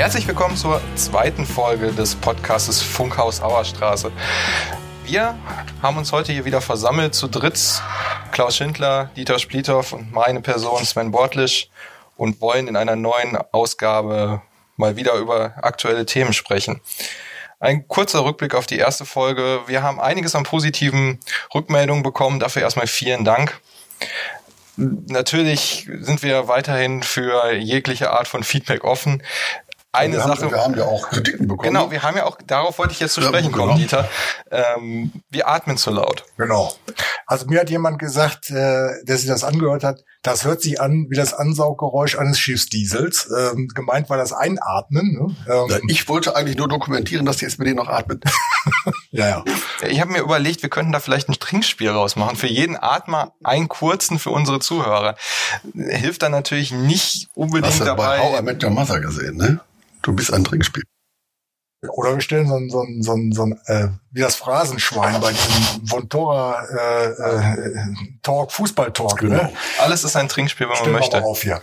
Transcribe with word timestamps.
Herzlich 0.00 0.26
willkommen 0.26 0.56
zur 0.56 0.80
zweiten 0.94 1.44
Folge 1.44 1.92
des 1.92 2.14
Podcastes 2.14 2.80
Funkhaus 2.80 3.42
Auerstraße. 3.42 4.10
Wir 5.04 5.38
haben 5.82 5.98
uns 5.98 6.10
heute 6.10 6.32
hier 6.32 6.46
wieder 6.46 6.62
versammelt 6.62 7.14
zu 7.14 7.28
dritt. 7.28 7.82
Klaus 8.32 8.56
Schindler, 8.56 9.10
Dieter 9.14 9.38
Splithoff 9.38 9.92
und 9.92 10.10
meine 10.10 10.40
Person 10.40 10.86
Sven 10.86 11.10
Bortlisch 11.10 11.68
und 12.16 12.40
wollen 12.40 12.66
in 12.66 12.76
einer 12.76 12.96
neuen 12.96 13.36
Ausgabe 13.52 14.40
mal 14.78 14.96
wieder 14.96 15.16
über 15.16 15.52
aktuelle 15.62 16.06
Themen 16.06 16.32
sprechen. 16.32 16.80
Ein 17.58 17.86
kurzer 17.86 18.24
Rückblick 18.24 18.54
auf 18.54 18.66
die 18.66 18.78
erste 18.78 19.04
Folge. 19.04 19.60
Wir 19.66 19.82
haben 19.82 20.00
einiges 20.00 20.34
an 20.34 20.44
positiven 20.44 21.20
Rückmeldungen 21.54 22.02
bekommen. 22.02 22.40
Dafür 22.40 22.62
erstmal 22.62 22.86
vielen 22.86 23.26
Dank. 23.26 23.60
Natürlich 24.78 25.90
sind 26.00 26.22
wir 26.22 26.48
weiterhin 26.48 27.02
für 27.02 27.52
jegliche 27.52 28.12
Art 28.12 28.28
von 28.28 28.42
Feedback 28.42 28.82
offen 28.82 29.22
eine 29.92 30.14
wir 30.14 30.20
Sache. 30.20 30.42
Haben, 30.42 30.50
wir 30.50 30.64
haben 30.64 30.76
ja 30.76 30.84
auch 30.84 31.08
Kritiken 31.08 31.48
bekommen. 31.48 31.68
Genau, 31.68 31.90
wir 31.90 32.02
haben 32.02 32.16
ja 32.16 32.24
auch, 32.24 32.38
darauf 32.46 32.78
wollte 32.78 32.92
ich 32.92 33.00
jetzt 33.00 33.14
zu 33.14 33.22
sprechen 33.22 33.52
genau. 33.52 33.66
kommen, 33.66 33.78
Dieter. 33.78 34.08
Ähm, 34.50 35.12
wir 35.30 35.48
atmen 35.48 35.76
zu 35.76 35.90
laut. 35.90 36.24
Genau. 36.36 36.72
Also 37.26 37.46
mir 37.46 37.60
hat 37.60 37.70
jemand 37.70 37.98
gesagt, 37.98 38.50
äh, 38.50 38.88
der 39.04 39.16
sich 39.16 39.28
das 39.28 39.44
angehört 39.44 39.84
hat, 39.84 40.04
das 40.22 40.44
hört 40.44 40.60
sich 40.60 40.80
an 40.80 41.06
wie 41.08 41.16
das 41.16 41.32
Ansauggeräusch 41.32 42.18
eines 42.18 42.38
Schiffsdiesels. 42.38 43.30
Ähm, 43.36 43.68
gemeint 43.74 44.10
war 44.10 44.18
das 44.18 44.32
Einatmen. 44.32 45.12
Ne? 45.12 45.36
Ähm, 45.52 45.70
ja, 45.70 45.78
ich 45.88 46.08
wollte 46.08 46.36
eigentlich 46.36 46.58
nur 46.58 46.68
dokumentieren, 46.68 47.24
dass 47.24 47.38
die 47.38 47.46
SPD 47.46 47.72
noch 47.72 47.88
atmet. 47.88 48.24
ja, 49.10 49.28
ja. 49.28 49.44
Ich 49.88 50.00
habe 50.00 50.12
mir 50.12 50.20
überlegt, 50.20 50.62
wir 50.62 50.68
könnten 50.68 50.92
da 50.92 51.00
vielleicht 51.00 51.28
ein 51.28 51.34
Trinkspiel 51.34 51.88
rausmachen. 51.88 52.36
Für 52.36 52.48
jeden 52.48 52.76
Atmer 52.76 53.32
einen 53.42 53.68
kurzen 53.68 54.18
für 54.18 54.30
unsere 54.30 54.60
Zuhörer. 54.60 55.16
Hilft 55.74 56.22
dann 56.22 56.32
natürlich 56.32 56.70
nicht 56.70 57.28
unbedingt 57.34 57.72
Hast 57.72 57.80
du 57.80 57.84
dabei. 57.84 58.18
Bei 58.18 58.24
How 58.24 58.40
I 58.40 58.42
Met 58.42 58.62
Your 58.62 58.70
Mother 58.70 59.00
gesehen, 59.00 59.36
ne? 59.36 59.60
Du 60.02 60.12
bist 60.12 60.32
ein 60.32 60.44
Trinkspiel. 60.44 60.84
Oder 61.88 62.14
wir 62.14 62.20
stellen 62.20 62.46
so 62.46 62.56
ein, 62.56 62.68
so 62.68 62.82
ein, 62.82 63.02
so 63.02 63.12
ein, 63.14 63.32
so 63.32 63.42
ein 63.44 63.60
äh, 63.64 63.88
wie 64.10 64.20
das 64.20 64.36
Phrasenschwein 64.36 65.18
bei 65.18 65.32
diesem 65.32 65.90
Vontora 65.90 66.62
äh, 66.66 67.06
äh, 67.06 67.72
Talk, 68.22 68.52
Fußball-Talk. 68.52 69.18
Genau. 69.18 69.34
Ne? 69.36 69.52
Alles 69.78 70.04
ist 70.04 70.14
ein 70.14 70.28
Trinkspiel, 70.28 70.68
wenn 70.68 70.78
man 70.78 70.92
möchte. 70.92 71.24
auf 71.24 71.40
hier. 71.40 71.62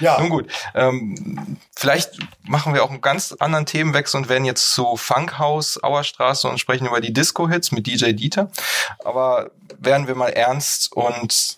Ja. 0.00 0.20
Nun 0.20 0.28
gut. 0.28 0.52
Ähm, 0.74 1.56
vielleicht 1.74 2.18
machen 2.42 2.74
wir 2.74 2.84
auch 2.84 2.90
einen 2.90 3.00
ganz 3.00 3.34
anderen 3.38 3.64
Themenwechsel 3.64 4.20
und 4.20 4.28
werden 4.28 4.44
jetzt 4.44 4.70
zu 4.74 4.98
Funkhaus 4.98 5.82
Auerstraße 5.82 6.46
und 6.46 6.58
sprechen 6.58 6.86
über 6.86 7.00
die 7.00 7.14
Disco-Hits 7.14 7.72
mit 7.72 7.86
DJ 7.86 8.12
Dieter. 8.12 8.50
Aber 9.02 9.50
werden 9.78 10.08
wir 10.08 10.14
mal 10.14 10.28
ernst 10.28 10.92
und 10.92 11.56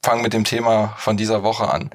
fangen 0.00 0.22
mit 0.22 0.32
dem 0.32 0.44
Thema 0.44 0.94
von 0.98 1.16
dieser 1.16 1.42
Woche 1.42 1.68
an. 1.68 1.90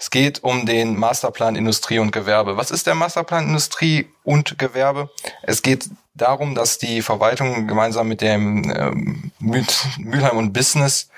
Es 0.00 0.08
geht 0.08 0.42
um 0.42 0.64
den 0.64 0.98
Masterplan 0.98 1.56
Industrie 1.56 1.98
und 1.98 2.10
Gewerbe. 2.10 2.56
Was 2.56 2.70
ist 2.70 2.86
der 2.86 2.94
Masterplan 2.94 3.48
Industrie 3.48 4.08
und 4.24 4.58
Gewerbe? 4.58 5.10
Es 5.42 5.60
geht 5.60 5.90
darum, 6.14 6.54
dass 6.54 6.78
die 6.78 7.02
Verwaltung 7.02 7.68
gemeinsam 7.68 8.08
mit 8.08 8.22
dem 8.22 8.72
ähm, 8.74 9.30
Mülheim 9.38 10.38
und 10.38 10.54
Business 10.54 11.10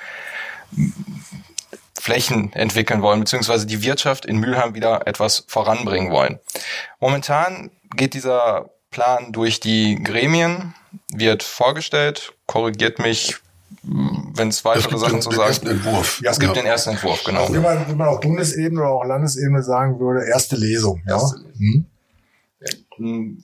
Flächen 1.94 2.52
entwickeln 2.54 3.02
wollen, 3.02 3.20
beziehungsweise 3.20 3.66
die 3.66 3.84
Wirtschaft 3.84 4.26
in 4.26 4.38
Mülheim 4.38 4.74
wieder 4.74 5.06
etwas 5.06 5.44
voranbringen 5.46 6.10
wollen. 6.10 6.40
Momentan 6.98 7.70
geht 7.94 8.14
dieser 8.14 8.68
Plan 8.90 9.30
durch 9.30 9.60
die 9.60 10.02
Gremien, 10.02 10.74
wird 11.12 11.44
vorgestellt, 11.44 12.32
korrigiert 12.46 12.98
mich, 12.98 13.36
wenn 14.34 14.48
es 14.48 14.64
weitere 14.64 14.98
Sachen 14.98 15.20
zu 15.22 15.30
sagen 15.30 15.54
gibt. 15.54 15.68
Entwurf. 15.68 16.20
Ja, 16.22 16.30
es 16.30 16.40
gibt 16.40 16.56
ja. 16.56 16.62
den 16.62 16.66
ersten 16.70 16.90
Entwurf, 16.90 17.24
genau. 17.24 17.42
Also, 17.42 17.54
wie, 17.54 17.58
man, 17.58 17.88
wie 17.88 17.94
man 17.94 18.08
auf 18.08 18.20
Bundesebene 18.20 18.80
oder 18.80 18.90
auch 18.90 19.04
Landesebene 19.04 19.62
sagen 19.62 19.98
würde, 20.00 20.26
erste 20.26 20.56
Lesung. 20.56 21.02
Ja, 21.06 21.14
erste 21.14 21.38
Lesung. 21.38 21.86
Hm. 22.96 23.42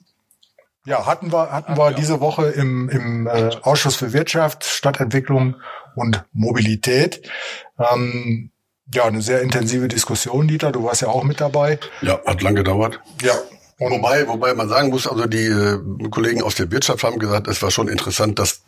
ja 0.85 1.05
hatten 1.05 1.31
wir, 1.31 1.51
hatten 1.51 1.77
wir 1.77 1.91
diese 1.91 2.21
Woche 2.21 2.47
im, 2.47 2.87
im 2.89 3.27
äh, 3.27 3.49
Ausschuss 3.61 3.95
für 3.95 4.13
Wirtschaft, 4.13 4.63
Stadtentwicklung 4.63 5.55
und 5.95 6.23
Mobilität. 6.33 7.29
Ähm, 7.77 8.51
ja, 8.93 9.05
eine 9.05 9.21
sehr 9.21 9.41
intensive 9.41 9.87
Diskussion, 9.87 10.47
Dieter. 10.47 10.71
Du 10.71 10.83
warst 10.83 11.01
ja 11.01 11.09
auch 11.09 11.23
mit 11.23 11.41
dabei. 11.41 11.79
Ja, 12.01 12.19
hat 12.25 12.41
lang 12.41 12.55
gedauert. 12.55 12.99
Ja, 13.21 13.33
wobei, 13.79 14.27
wobei 14.27 14.53
man 14.53 14.69
sagen 14.69 14.89
muss, 14.89 15.07
also 15.07 15.25
die 15.25 15.45
äh, 15.45 15.79
Kollegen 16.09 16.43
aus 16.43 16.55
der 16.55 16.71
Wirtschaft 16.71 17.03
haben 17.03 17.19
gesagt, 17.19 17.47
es 17.47 17.61
war 17.61 17.71
schon 17.71 17.87
interessant, 17.87 18.39
dass 18.39 18.61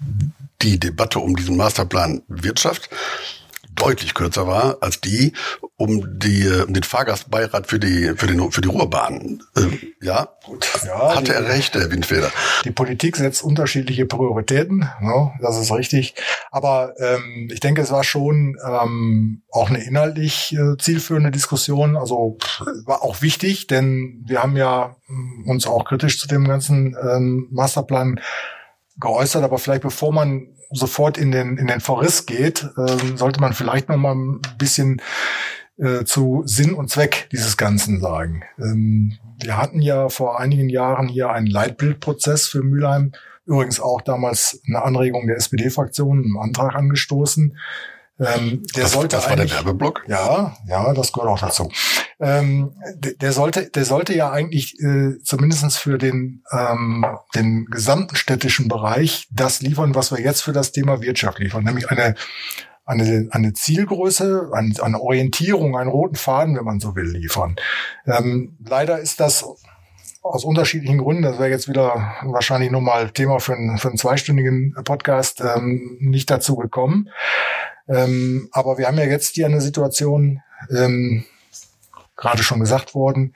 die 0.61 0.79
Debatte 0.79 1.19
um 1.19 1.35
diesen 1.35 1.57
Masterplan 1.57 2.21
Wirtschaft 2.27 2.89
deutlich 3.75 4.13
kürzer 4.13 4.47
war 4.47 4.77
als 4.81 5.01
die 5.01 5.33
um 5.77 6.19
die 6.19 6.47
um 6.67 6.73
den 6.73 6.83
Fahrgastbeirat 6.83 7.67
für 7.67 7.79
die 7.79 8.13
für 8.15 8.27
den 8.27 8.51
für 8.51 8.61
die 8.61 8.69
Ruhrbahn. 8.69 9.41
Äh, 9.55 10.05
ja, 10.05 10.29
gut. 10.45 10.69
Ja, 10.85 11.15
hatte 11.15 11.25
die, 11.25 11.31
er 11.31 11.47
recht, 11.47 11.73
der 11.73 11.91
Windfeder. 11.91 12.31
Die 12.65 12.71
Politik 12.71 13.17
setzt 13.17 13.43
unterschiedliche 13.43 14.05
Prioritäten, 14.05 14.87
ne? 14.99 15.31
das 15.41 15.57
ist 15.57 15.71
richtig. 15.71 16.15
Aber 16.51 16.93
ähm, 16.99 17.49
ich 17.51 17.59
denke, 17.59 17.81
es 17.81 17.91
war 17.91 18.03
schon 18.03 18.57
ähm, 18.63 19.41
auch 19.49 19.69
eine 19.69 19.83
inhaltlich 19.83 20.53
äh, 20.53 20.77
zielführende 20.77 21.31
Diskussion. 21.31 21.95
Also 21.95 22.37
war 22.85 23.03
auch 23.03 23.21
wichtig, 23.21 23.67
denn 23.67 24.23
wir 24.25 24.43
haben 24.43 24.57
ja 24.57 24.95
mm, 25.07 25.49
uns 25.49 25.65
auch 25.65 25.85
kritisch 25.85 26.19
zu 26.19 26.27
dem 26.27 26.47
ganzen 26.47 26.95
ähm, 27.01 27.47
Masterplan 27.51 28.19
geäußert, 28.99 29.43
aber 29.43 29.57
vielleicht 29.57 29.81
bevor 29.81 30.13
man 30.13 30.47
sofort 30.71 31.17
in 31.17 31.31
den 31.31 31.57
in 31.57 31.67
den 31.67 31.79
Verriss 31.79 32.25
geht, 32.25 32.67
äh, 32.77 33.15
sollte 33.15 33.39
man 33.39 33.53
vielleicht 33.53 33.89
noch 33.89 33.97
mal 33.97 34.15
ein 34.15 34.41
bisschen 34.57 35.01
äh, 35.77 36.03
zu 36.03 36.43
Sinn 36.45 36.73
und 36.73 36.89
Zweck 36.89 37.27
dieses 37.31 37.57
Ganzen 37.57 37.99
sagen. 37.99 38.43
Ähm, 38.59 39.17
wir 39.41 39.57
hatten 39.57 39.81
ja 39.81 40.09
vor 40.09 40.39
einigen 40.39 40.69
Jahren 40.69 41.07
hier 41.07 41.31
einen 41.31 41.47
Leitbildprozess 41.47 42.47
für 42.47 42.61
Mülheim, 42.61 43.13
übrigens 43.45 43.79
auch 43.79 44.01
damals 44.01 44.61
eine 44.67 44.83
Anregung 44.83 45.27
der 45.27 45.37
SPD-Fraktion, 45.37 46.23
einen 46.23 46.37
Antrag 46.37 46.75
angestoßen, 46.75 47.57
ähm, 48.21 48.63
der 48.75 48.83
das, 48.83 48.91
sollte 48.91 49.15
das 49.15 49.29
war 49.29 49.35
der 49.35 49.49
Werbeblock? 49.49 50.03
Ja, 50.07 50.55
ja, 50.67 50.93
das 50.93 51.11
gehört 51.11 51.29
auch 51.29 51.39
dazu. 51.39 51.71
Ähm, 52.19 52.75
der, 52.95 53.13
der, 53.13 53.33
sollte, 53.33 53.69
der 53.69 53.85
sollte 53.85 54.15
ja 54.15 54.31
eigentlich 54.31 54.79
äh, 54.79 55.17
zumindestens 55.23 55.77
für 55.77 55.97
den, 55.97 56.43
ähm, 56.51 57.05
den 57.33 57.65
gesamten 57.65 58.15
städtischen 58.15 58.67
Bereich 58.67 59.27
das 59.31 59.61
liefern, 59.61 59.95
was 59.95 60.11
wir 60.11 60.19
jetzt 60.19 60.41
für 60.41 60.53
das 60.53 60.71
Thema 60.71 61.01
Wirtschaft 61.01 61.39
liefern, 61.39 61.63
nämlich 61.63 61.89
eine 61.89 62.15
eine, 62.83 63.27
eine 63.31 63.53
Zielgröße, 63.53 64.49
eine, 64.53 64.73
eine 64.81 64.99
Orientierung, 64.99 65.77
einen 65.77 65.89
roten 65.89 66.15
Faden, 66.15 66.57
wenn 66.57 66.65
man 66.65 66.79
so 66.79 66.95
will, 66.95 67.05
liefern. 67.05 67.55
Ähm, 68.05 68.57
leider 68.59 68.99
ist 68.99 69.19
das 69.19 69.45
aus 70.23 70.43
unterschiedlichen 70.43 70.99
Gründen, 70.99 71.23
das 71.23 71.39
wäre 71.39 71.49
jetzt 71.49 71.67
wieder 71.67 72.15
wahrscheinlich 72.23 72.69
nochmal 72.69 73.09
Thema 73.11 73.39
für 73.39 73.53
einen, 73.53 73.77
für 73.77 73.87
einen 73.87 73.97
zweistündigen 73.97 74.75
Podcast, 74.83 75.41
ähm, 75.41 75.97
nicht 75.99 76.29
dazu 76.29 76.55
gekommen. 76.57 77.09
Ähm, 77.87 78.49
aber 78.51 78.77
wir 78.77 78.87
haben 78.87 78.97
ja 78.97 79.05
jetzt 79.05 79.35
hier 79.35 79.45
eine 79.45 79.61
Situation, 79.61 80.41
ähm, 80.69 81.25
gerade 82.15 82.43
schon 82.43 82.59
gesagt 82.59 82.93
worden, 82.93 83.35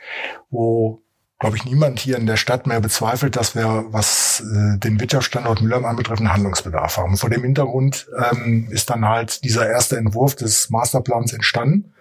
wo, 0.50 1.02
glaube 1.40 1.58
ich, 1.58 1.66
niemand 1.66 2.00
hier 2.00 2.18
in 2.18 2.28
der 2.28 2.38
Stadt 2.38 2.68
mehr 2.68 2.80
bezweifelt, 2.80 3.36
dass 3.36 3.56
wir, 3.56 3.86
was 3.90 4.42
äh, 4.42 4.78
den 4.78 5.00
Wirtschaftsstandort 5.00 5.62
Mülheim 5.62 5.86
anbetrifft, 5.86 6.20
einen 6.20 6.32
Handlungsbedarf 6.32 6.98
haben. 6.98 7.18
Vor 7.18 7.30
dem 7.30 7.44
Hintergrund 7.44 8.08
ähm, 8.32 8.68
ist 8.70 8.90
dann 8.90 9.08
halt 9.08 9.44
dieser 9.44 9.68
erste 9.68 9.98
Entwurf 9.98 10.36
des 10.36 10.70
Masterplans 10.70 11.34
entstanden. 11.34 11.94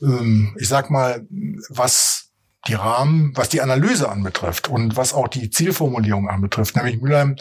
Ähm, 0.00 0.56
ich 0.58 0.68
sag 0.68 0.90
mal, 0.90 1.26
was 1.68 2.13
die 2.66 2.74
Rahmen, 2.74 3.32
was 3.34 3.48
die 3.48 3.60
Analyse 3.60 4.08
anbetrifft 4.08 4.68
und 4.68 4.96
was 4.96 5.12
auch 5.12 5.28
die 5.28 5.50
Zielformulierung 5.50 6.28
anbetrifft, 6.28 6.76
nämlich 6.76 7.00
Mülheim 7.00 7.36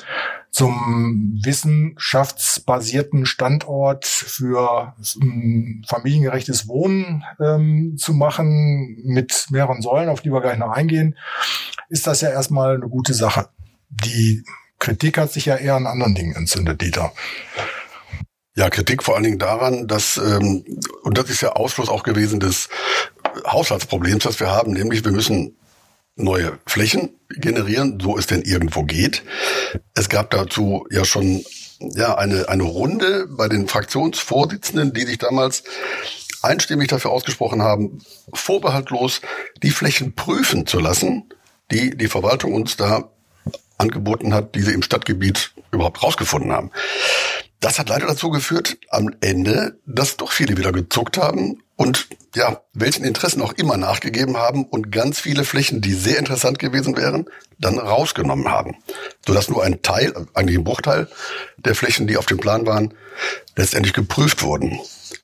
zum 0.51 1.39
wissenschaftsbasierten 1.43 3.25
Standort 3.25 4.05
für 4.05 4.93
ähm, 5.21 5.83
familiengerechtes 5.87 6.67
Wohnen 6.67 7.23
ähm, 7.39 7.95
zu 7.97 8.13
machen 8.13 8.97
mit 9.03 9.47
mehreren 9.49 9.81
Säulen, 9.81 10.09
auf 10.09 10.21
die 10.21 10.31
wir 10.31 10.41
gleich 10.41 10.59
noch 10.59 10.71
eingehen, 10.71 11.17
ist 11.89 12.05
das 12.05 12.21
ja 12.21 12.29
erstmal 12.29 12.75
eine 12.75 12.89
gute 12.89 13.13
Sache. 13.13 13.49
Die 13.89 14.43
Kritik 14.77 15.17
hat 15.17 15.31
sich 15.31 15.45
ja 15.45 15.55
eher 15.55 15.75
an 15.75 15.87
anderen 15.87 16.13
Dingen 16.13 16.35
entzündet, 16.35 16.81
Dieter. 16.81 17.13
Ja, 18.55 18.69
Kritik 18.69 19.01
vor 19.01 19.15
allen 19.15 19.23
Dingen 19.23 19.39
daran, 19.39 19.87
dass, 19.87 20.17
ähm, 20.17 20.63
und 21.01 21.17
das 21.17 21.29
ist 21.31 21.41
ja 21.41 21.53
Ausfluss 21.53 21.89
auch 21.89 22.03
gewesen 22.03 22.39
des 22.39 22.69
Haushaltsproblems, 23.45 24.23
das 24.23 24.39
wir 24.39 24.49
haben, 24.49 24.73
nämlich 24.73 25.03
wir 25.03 25.11
müssen 25.11 25.57
neue 26.15 26.59
Flächen 26.67 27.09
generieren, 27.29 27.99
so 27.99 28.17
es 28.17 28.27
denn 28.27 28.43
irgendwo 28.43 28.83
geht. 28.83 29.23
Es 29.95 30.09
gab 30.09 30.29
dazu 30.31 30.85
ja 30.91 31.05
schon 31.05 31.43
ja 31.79 32.15
eine 32.15 32.47
eine 32.49 32.63
Runde 32.63 33.27
bei 33.27 33.47
den 33.47 33.67
Fraktionsvorsitzenden, 33.67 34.93
die 34.93 35.05
sich 35.05 35.17
damals 35.17 35.63
einstimmig 36.41 36.89
dafür 36.89 37.11
ausgesprochen 37.11 37.61
haben, 37.61 37.99
vorbehaltlos 38.33 39.21
die 39.63 39.71
Flächen 39.71 40.13
prüfen 40.13 40.67
zu 40.67 40.79
lassen, 40.79 41.29
die 41.71 41.97
die 41.97 42.07
Verwaltung 42.07 42.53
uns 42.53 42.77
da 42.77 43.09
angeboten 43.77 44.33
hat, 44.33 44.55
die 44.55 44.61
sie 44.61 44.73
im 44.73 44.83
Stadtgebiet 44.83 45.51
überhaupt 45.71 46.03
rausgefunden 46.03 46.51
haben. 46.51 46.71
Das 47.59 47.79
hat 47.79 47.89
leider 47.89 48.07
dazu 48.07 48.29
geführt, 48.29 48.77
am 48.89 49.15
Ende, 49.21 49.79
dass 49.85 50.17
doch 50.17 50.31
viele 50.31 50.57
wieder 50.57 50.71
gezuckt 50.71 51.17
haben 51.17 51.62
und 51.75 52.07
ja, 52.35 52.61
welchen 52.73 53.03
Interessen 53.03 53.41
auch 53.41 53.53
immer 53.53 53.77
nachgegeben 53.77 54.37
haben 54.37 54.65
und 54.65 54.91
ganz 54.91 55.19
viele 55.19 55.43
Flächen, 55.43 55.81
die 55.81 55.93
sehr 55.93 56.19
interessant 56.19 56.59
gewesen 56.59 56.95
wären, 56.97 57.25
dann 57.59 57.79
rausgenommen 57.79 58.49
haben. 58.49 58.77
Sodass 59.25 59.49
nur 59.49 59.63
ein 59.63 59.81
Teil, 59.81 60.13
eigentlich 60.33 60.57
ein 60.57 60.63
Bruchteil 60.63 61.07
der 61.57 61.75
Flächen, 61.75 62.07
die 62.07 62.17
auf 62.17 62.25
dem 62.25 62.37
Plan 62.37 62.65
waren, 62.65 62.93
letztendlich 63.55 63.93
geprüft 63.93 64.43
wurden. 64.43 64.79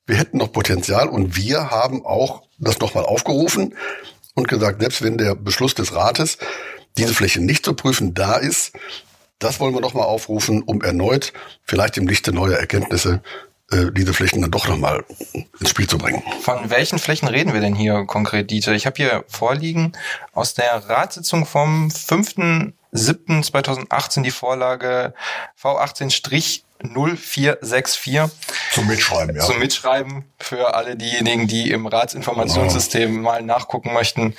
Wir 0.06 0.18
hätten 0.18 0.38
noch 0.38 0.52
Potenzial 0.52 1.08
und 1.08 1.36
wir 1.36 1.72
haben 1.72 2.06
auch 2.06 2.44
das 2.58 2.80
nochmal 2.80 3.06
aufgerufen 3.06 3.76
und 4.36 4.48
gesagt, 4.48 4.82
selbst 4.82 5.02
wenn 5.02 5.18
der 5.18 5.36
Beschluss 5.36 5.76
des 5.76 5.94
Rates, 5.94 6.38
diese 6.98 7.14
Fläche 7.14 7.42
nicht 7.42 7.66
zu 7.66 7.74
prüfen, 7.74 8.14
da 8.14 8.38
ist, 8.38 8.74
das 9.38 9.60
wollen 9.60 9.74
wir 9.74 9.82
nochmal 9.82 10.06
aufrufen, 10.06 10.64
um 10.64 10.82
erneut 10.82 11.32
vielleicht 11.64 11.98
im 11.98 12.08
Lichte 12.08 12.34
neuer 12.34 12.58
Erkenntnisse 12.58 13.22
äh, 13.72 13.92
diese 13.92 14.14
Flächen 14.14 14.42
dann 14.42 14.52
doch 14.52 14.68
nochmal 14.68 15.04
ins 15.60 15.70
Spiel 15.70 15.88
zu 15.88 15.98
bringen. 15.98 16.22
Von 16.42 16.70
welchen 16.70 17.00
Flächen 17.00 17.28
reden 17.28 17.54
wir 17.54 17.62
denn 17.62 17.76
hier 17.76 18.06
konkret, 18.06 18.52
Dieter? 18.52 18.74
Ich 18.74 18.86
habe 18.86 18.98
hier 18.98 19.24
vorliegen 19.28 19.94
aus 20.34 20.54
der 20.54 20.90
Ratssitzung 20.90 21.46
vom 21.46 21.90
5.7.2018 21.90 24.22
die 24.22 24.32
Vorlage 24.32 25.14
V18- 25.62 26.62
0464. 26.82 28.22
Zum 28.72 28.88
Mitschreiben, 28.88 29.36
ja. 29.36 29.44
Zum 29.44 29.60
Mitschreiben 29.60 30.26
für 30.40 30.76
alle 30.76 30.96
diejenigen, 30.96 31.48
die 31.48 31.72
im 31.72 31.88
Ratsinformationssystem 31.88 33.12
genau. 33.12 33.30
mal 33.30 33.42
nachgucken 33.42 33.94
möchten. 33.94 34.34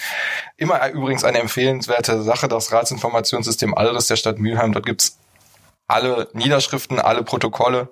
Immer 0.57 0.89
übrigens 0.91 1.25
eine 1.25 1.39
empfehlenswerte 1.39 2.23
Sache, 2.23 2.49
das 2.49 2.73
Ratsinformationssystem 2.73 3.75
Alres 3.75 4.07
der 4.07 4.17
Stadt 4.17 4.39
Mülheim. 4.39 4.73
Dort 4.73 4.87
gibt's 4.87 5.19
alle 5.91 6.29
Niederschriften, 6.33 6.99
alle 6.99 7.23
Protokolle, 7.23 7.89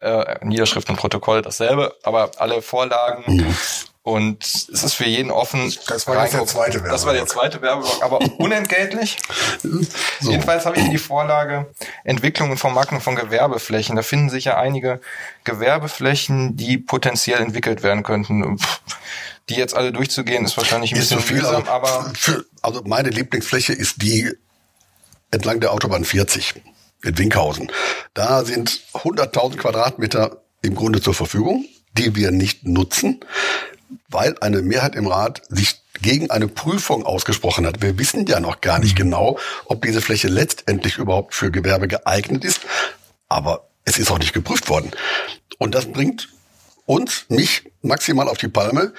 äh, 0.00 0.44
Niederschriften 0.44 0.94
und 0.94 1.00
Protokolle 1.00 1.42
dasselbe, 1.42 1.94
aber 2.02 2.30
alle 2.38 2.62
Vorlagen. 2.62 3.24
Mhm. 3.26 3.56
Und 4.02 4.44
es 4.44 4.82
ist 4.82 4.94
für 4.94 5.04
jeden 5.04 5.30
offen. 5.30 5.72
Das 5.86 6.06
war 6.06 6.22
jetzt 6.22 6.32
der 6.32 6.46
zweite 6.46 6.74
Werbeblock. 6.74 6.90
Das 6.90 7.04
war 7.04 7.12
der 7.12 7.26
zweite 7.26 7.60
Werbeblock, 7.60 8.02
aber 8.02 8.18
unentgeltlich. 8.38 9.18
So. 9.62 10.30
Jedenfalls 10.30 10.64
habe 10.64 10.78
ich 10.78 10.88
die 10.88 10.98
Vorlage 10.98 11.66
Entwicklung 12.04 12.50
und 12.50 12.56
Vermarktung 12.56 13.02
von 13.02 13.14
Gewerbeflächen. 13.14 13.96
Da 13.96 14.02
finden 14.02 14.30
sich 14.30 14.46
ja 14.46 14.56
einige 14.56 15.02
Gewerbeflächen, 15.44 16.56
die 16.56 16.78
potenziell 16.78 17.40
entwickelt 17.40 17.82
werden 17.82 18.02
könnten. 18.02 18.58
Die 19.50 19.54
jetzt 19.54 19.74
alle 19.74 19.92
durchzugehen, 19.92 20.46
ist 20.46 20.56
wahrscheinlich 20.56 20.92
ein 20.92 20.98
ist 20.98 21.10
bisschen 21.10 21.20
so 21.20 21.26
viel, 21.26 21.36
mühsam, 21.36 21.56
also, 21.56 21.70
aber. 21.70 22.12
Für, 22.14 22.44
also 22.62 22.82
meine 22.86 23.10
Lieblingsfläche 23.10 23.74
ist 23.74 24.00
die 24.00 24.32
entlang 25.30 25.60
der 25.60 25.72
Autobahn 25.72 26.04
40 26.06 26.54
in 27.02 27.18
Winkhausen. 27.18 27.70
Da 28.14 28.44
sind 28.44 28.80
100.000 28.94 29.56
Quadratmeter 29.56 30.42
im 30.62 30.74
Grunde 30.74 31.00
zur 31.00 31.14
Verfügung, 31.14 31.64
die 31.96 32.14
wir 32.14 32.30
nicht 32.30 32.66
nutzen, 32.66 33.20
weil 34.08 34.36
eine 34.40 34.62
Mehrheit 34.62 34.94
im 34.94 35.06
Rat 35.06 35.42
sich 35.48 35.80
gegen 36.02 36.30
eine 36.30 36.48
Prüfung 36.48 37.04
ausgesprochen 37.04 37.66
hat. 37.66 37.82
Wir 37.82 37.98
wissen 37.98 38.26
ja 38.26 38.40
noch 38.40 38.60
gar 38.60 38.78
nicht 38.78 38.94
mhm. 38.94 39.04
genau, 39.04 39.38
ob 39.66 39.82
diese 39.82 40.00
Fläche 40.00 40.28
letztendlich 40.28 40.98
überhaupt 40.98 41.34
für 41.34 41.50
Gewerbe 41.50 41.88
geeignet 41.88 42.44
ist, 42.44 42.60
aber 43.28 43.68
es 43.84 43.98
ist 43.98 44.10
auch 44.10 44.18
nicht 44.18 44.32
geprüft 44.32 44.68
worden. 44.68 44.90
Und 45.58 45.74
das 45.74 45.86
bringt 45.86 46.28
uns, 46.86 47.26
mich 47.28 47.70
maximal 47.82 48.28
auf 48.28 48.38
die 48.38 48.48
Palme, 48.48 48.92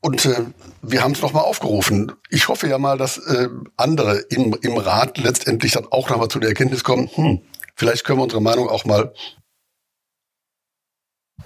und 0.00 0.26
äh, 0.26 0.44
wir 0.82 1.02
haben 1.02 1.12
es 1.12 1.22
nochmal 1.22 1.44
aufgerufen. 1.44 2.12
Ich 2.30 2.48
hoffe 2.48 2.68
ja 2.68 2.78
mal, 2.78 2.98
dass 2.98 3.18
äh, 3.18 3.48
andere 3.76 4.18
im, 4.30 4.56
im 4.62 4.76
Rat 4.76 5.18
letztendlich 5.18 5.72
dann 5.72 5.86
auch 5.90 6.08
nochmal 6.08 6.28
zu 6.28 6.38
der 6.38 6.50
Erkenntnis 6.50 6.84
kommen, 6.84 7.08
hm, 7.12 7.40
vielleicht 7.74 8.04
können 8.04 8.18
wir 8.18 8.24
unsere 8.24 8.42
Meinung 8.42 8.68
auch 8.68 8.84
mal 8.84 9.12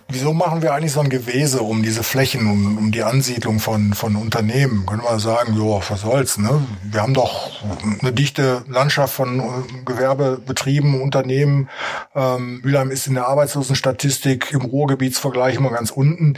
Wieso 0.08 0.34
machen 0.34 0.60
wir 0.60 0.74
eigentlich 0.74 0.92
so 0.92 1.00
ein 1.00 1.08
Gewese 1.08 1.62
um 1.62 1.82
diese 1.82 2.02
Flächen, 2.02 2.46
um, 2.46 2.76
um 2.76 2.92
die 2.92 3.02
Ansiedlung 3.02 3.60
von, 3.60 3.94
von 3.94 4.16
Unternehmen? 4.16 4.84
Können 4.84 5.02
wir 5.02 5.18
sagen, 5.18 5.54
jo, 5.54 5.82
was 5.88 6.02
soll's, 6.02 6.36
ne? 6.36 6.60
Wir 6.82 7.00
haben 7.00 7.14
doch 7.14 7.62
eine 8.00 8.12
dichte 8.12 8.62
Landschaft 8.68 9.14
von 9.14 9.40
äh, 9.40 9.82
Gewerbebetrieben, 9.86 11.00
Unternehmen. 11.00 11.70
Ähm, 12.14 12.60
Mülheim 12.62 12.90
ist 12.90 13.06
in 13.06 13.14
der 13.14 13.26
Arbeitslosenstatistik 13.26 14.52
im 14.52 14.60
Ruhrgebietsvergleich 14.60 15.56
immer 15.56 15.70
ganz 15.70 15.90
unten. 15.90 16.34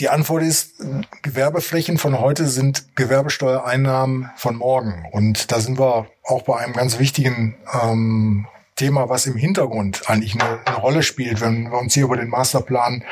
Die 0.00 0.08
Antwort 0.08 0.42
ist, 0.42 0.76
Gewerbeflächen 1.20 1.98
von 1.98 2.18
heute 2.18 2.46
sind 2.46 2.96
Gewerbesteuereinnahmen 2.96 4.30
von 4.34 4.56
morgen. 4.56 5.04
Und 5.12 5.52
da 5.52 5.60
sind 5.60 5.78
wir 5.78 6.06
auch 6.24 6.42
bei 6.42 6.56
einem 6.56 6.72
ganz 6.72 6.98
wichtigen 6.98 7.54
ähm, 7.82 8.46
Thema, 8.76 9.10
was 9.10 9.26
im 9.26 9.36
Hintergrund 9.36 10.08
eigentlich 10.08 10.40
eine, 10.40 10.58
eine, 10.64 10.76
Rolle 10.76 11.02
spielt, 11.02 11.42
wenn 11.42 11.70
wir 11.70 11.78
uns 11.78 11.92
hier 11.92 12.04
über 12.04 12.16
den 12.16 12.30
Masterplan 12.30 13.04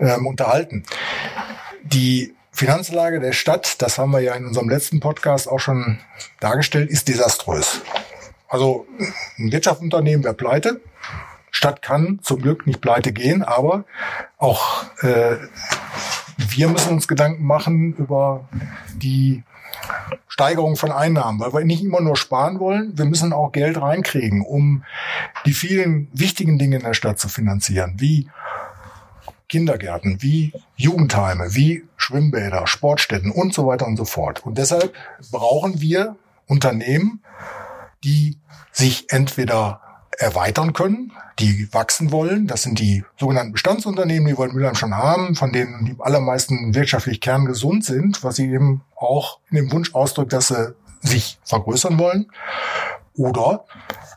ähm, 0.00 0.26
unterhalten. 0.26 0.84
Die 1.82 2.34
Finanzlage 2.52 3.20
der 3.20 3.32
Stadt, 3.32 3.82
das 3.82 3.98
haben 3.98 4.12
wir 4.12 4.20
ja 4.20 4.34
in 4.34 4.46
unserem 4.46 4.70
letzten 4.70 5.00
Podcast 5.00 5.46
auch 5.46 5.60
schon 5.60 5.98
dargestellt, 6.40 6.88
ist 6.88 7.08
desaströs. 7.08 7.82
Also 8.48 8.86
ein 9.38 9.52
Wirtschaftsunternehmen 9.52 10.24
wäre 10.24 10.32
pleite, 10.32 10.80
Stadt 11.50 11.82
kann 11.82 12.20
zum 12.22 12.40
Glück 12.40 12.66
nicht 12.66 12.80
pleite 12.80 13.12
gehen, 13.12 13.42
aber 13.42 13.84
auch 14.38 14.84
äh, 15.02 15.36
wir 16.38 16.68
müssen 16.68 16.92
uns 16.92 17.08
Gedanken 17.08 17.44
machen 17.44 17.94
über 17.94 18.48
die 18.94 19.42
Steigerung 20.28 20.76
von 20.76 20.92
Einnahmen, 20.92 21.40
weil 21.40 21.52
wir 21.52 21.64
nicht 21.64 21.82
immer 21.82 22.00
nur 22.00 22.16
sparen 22.16 22.60
wollen, 22.60 22.96
wir 22.96 23.04
müssen 23.04 23.32
auch 23.32 23.50
Geld 23.50 23.80
reinkriegen, 23.80 24.42
um 24.42 24.84
die 25.44 25.52
vielen 25.52 26.08
wichtigen 26.12 26.58
Dinge 26.58 26.76
in 26.76 26.82
der 26.82 26.94
Stadt 26.94 27.18
zu 27.18 27.28
finanzieren, 27.28 27.94
wie 27.98 28.28
Kindergärten, 29.48 30.22
wie 30.22 30.52
Jugendheime, 30.76 31.54
wie 31.54 31.84
Schwimmbäder, 31.96 32.66
Sportstätten 32.66 33.30
und 33.32 33.52
so 33.52 33.66
weiter 33.66 33.86
und 33.86 33.96
so 33.96 34.04
fort. 34.04 34.44
Und 34.44 34.58
deshalb 34.58 34.94
brauchen 35.32 35.80
wir 35.80 36.16
Unternehmen, 36.46 37.20
die 38.04 38.38
sich 38.70 39.06
entweder 39.10 39.80
erweitern 40.18 40.72
können, 40.72 41.12
die 41.38 41.72
wachsen 41.72 42.10
wollen. 42.10 42.46
Das 42.48 42.62
sind 42.62 42.80
die 42.80 43.04
sogenannten 43.18 43.52
Bestandsunternehmen, 43.52 44.26
die 44.26 44.36
wollen 44.36 44.52
Mülheim 44.52 44.74
schon 44.74 44.96
haben, 44.96 45.36
von 45.36 45.52
denen 45.52 45.86
die 45.86 45.96
allermeisten 45.98 46.74
wirtschaftlich 46.74 47.20
kerngesund 47.20 47.84
sind, 47.84 48.24
was 48.24 48.36
sie 48.36 48.50
eben 48.50 48.82
auch 48.96 49.38
in 49.50 49.56
dem 49.56 49.72
Wunsch 49.72 49.94
ausdrückt, 49.94 50.32
dass 50.32 50.48
sie 50.48 50.74
sich 51.00 51.38
vergrößern 51.44 51.98
wollen. 51.98 52.30
Oder 53.14 53.64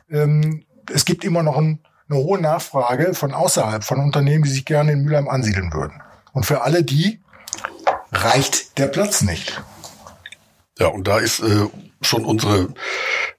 ähm, 0.09 0.65
es 0.91 1.05
gibt 1.05 1.23
immer 1.23 1.43
noch 1.43 1.57
ein, 1.57 1.79
eine 2.09 2.19
hohe 2.19 2.41
Nachfrage 2.41 3.13
von 3.13 3.33
außerhalb, 3.33 3.83
von 3.83 3.99
Unternehmen, 3.99 4.43
die 4.43 4.49
sich 4.49 4.65
gerne 4.65 4.93
in 4.93 5.03
Mülheim 5.03 5.29
ansiedeln 5.29 5.71
würden. 5.71 6.01
Und 6.33 6.45
für 6.45 6.61
alle 6.61 6.83
die 6.83 7.21
reicht 8.11 8.77
der 8.79 8.87
Platz 8.87 9.21
nicht. 9.21 9.61
Ja, 10.79 10.87
und 10.87 11.07
da 11.07 11.19
ist 11.19 11.41
äh, 11.41 11.67
schon 12.01 12.25
unsere 12.25 12.73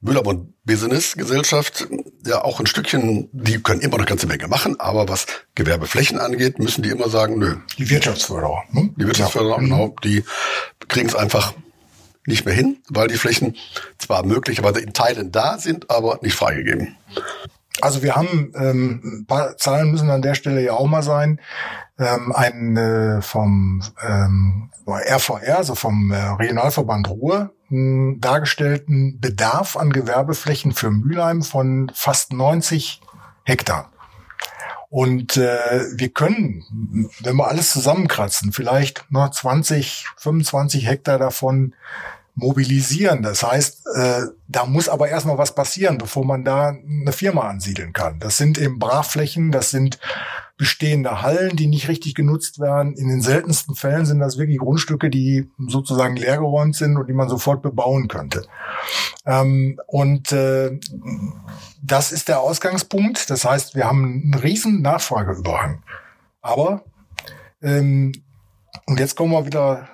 Müllabund 0.01 0.53
Business 0.65 1.17
Gesellschaft 1.17 1.89
ja 2.25 2.43
auch 2.43 2.61
ein 2.61 2.67
Stückchen, 2.67 3.29
die 3.33 3.61
können 3.61 3.81
immer 3.81 3.93
noch 3.93 4.05
eine 4.05 4.07
ganze 4.07 4.27
Menge 4.27 4.47
machen, 4.47 4.79
aber 4.79 5.09
was 5.09 5.27
Gewerbeflächen 5.55 6.19
angeht, 6.19 6.59
müssen 6.59 6.83
die 6.83 6.91
immer 6.91 7.09
sagen, 7.09 7.39
nö. 7.39 7.57
Die 7.79 7.91
Wirtschaftsförderer. 7.91 8.63
Ne? 8.71 8.91
Die 8.97 9.07
Wirtschaftsförderer, 9.07 9.57
ja. 9.57 9.63
genau, 9.63 9.95
die 10.05 10.25
kriegen 10.89 11.09
es 11.09 11.17
einfach 11.17 11.53
nicht 12.27 12.45
mehr 12.45 12.55
hin, 12.55 12.79
weil 12.89 13.09
die 13.09 13.17
Flächen 13.17 13.57
zwar 13.99 14.25
möglicherweise 14.25 14.81
in 14.81 14.93
Teilen 14.93 15.33
da 15.33 15.59
sind, 15.59 15.91
aber 15.91 16.21
nicht 16.23 16.35
freigegeben. 16.35 16.97
Also 17.81 18.03
wir 18.03 18.15
haben 18.15 18.53
ähm, 18.55 19.25
paar 19.27 19.57
Zahlen 19.57 19.91
müssen 19.91 20.11
an 20.11 20.23
der 20.23 20.35
Stelle 20.35 20.63
ja 20.63 20.73
auch 20.75 20.87
mal 20.87 21.03
sein. 21.03 21.41
Ähm, 21.99 22.33
ein 22.33 22.77
äh, 22.77 23.23
vom 23.23 23.83
ähm, 24.07 24.71
RVR, 24.87 25.59
also 25.59 25.75
vom 25.75 26.11
äh, 26.11 26.17
Regionalverband 26.17 27.09
Ruhr, 27.09 27.53
mh, 27.69 28.17
dargestellten 28.19 29.21
Bedarf 29.21 29.77
an 29.77 29.91
Gewerbeflächen 29.93 30.73
für 30.73 30.91
Mülheim 30.91 31.43
von 31.43 31.91
fast 31.95 32.33
90 32.33 33.01
Hektar. 33.45 33.91
Und 34.91 35.39
äh, 35.39 35.87
wir 35.97 36.11
können, 36.11 37.09
wenn 37.21 37.37
wir 37.37 37.49
alles 37.49 37.73
zusammenkratzen, 37.73 38.53
vielleicht 38.53 39.07
noch 39.09 39.31
20, 39.31 40.07
25 40.19 40.87
Hektar 40.87 41.19
davon 41.19 41.75
mobilisieren. 42.35 43.23
Das 43.23 43.43
heißt, 43.43 43.87
äh, 43.95 44.23
da 44.49 44.65
muss 44.65 44.89
aber 44.89 45.09
erstmal 45.09 45.39
was 45.39 45.55
passieren, 45.55 45.99
bevor 45.99 46.25
man 46.25 46.45
da 46.45 46.69
eine 46.69 47.13
Firma 47.13 47.43
ansiedeln 47.43 47.93
kann. 47.93 48.19
Das 48.21 48.37
sind 48.37 48.59
eben 48.59 48.79
Brachflächen, 48.79 49.53
das 49.53 49.71
sind 49.71 49.99
bestehende 50.57 51.23
Hallen, 51.23 51.57
die 51.57 51.67
nicht 51.67 51.89
richtig 51.89 52.15
genutzt 52.15 52.61
werden. 52.61 52.95
In 52.95 53.09
den 53.09 53.21
seltensten 53.21 53.75
Fällen 53.75 54.07
sind 54.07 54.21
das 54.21 54.39
wirklich 54.39 54.59
Grundstücke, 54.59 55.11
die 55.11 55.51
sozusagen 55.67 56.17
leergeräumt 56.17 56.77
sind 56.77 56.97
und 56.97 57.09
die 57.09 57.15
man 57.15 57.29
sofort 57.29 57.63
bebauen 57.63 58.09
könnte. 58.09 58.47
Ähm, 59.27 59.79
und 59.87 60.33
äh, 60.33 60.79
das 61.83 62.13
ist 62.13 62.29
der 62.29 62.41
Ausgangspunkt. 62.41 63.29
Das 63.29 63.45
heißt, 63.45 63.75
wir 63.75 63.87
haben 63.87 64.05
einen 64.05 64.35
riesen 64.35 64.83
Nachfrageüberhang. 64.83 65.83
Aber 66.41 66.85
ähm, 67.61 68.13
und 68.87 69.01
jetzt 69.01 69.17
kommen 69.17 69.33
wir 69.33 69.47
wieder 69.47 69.89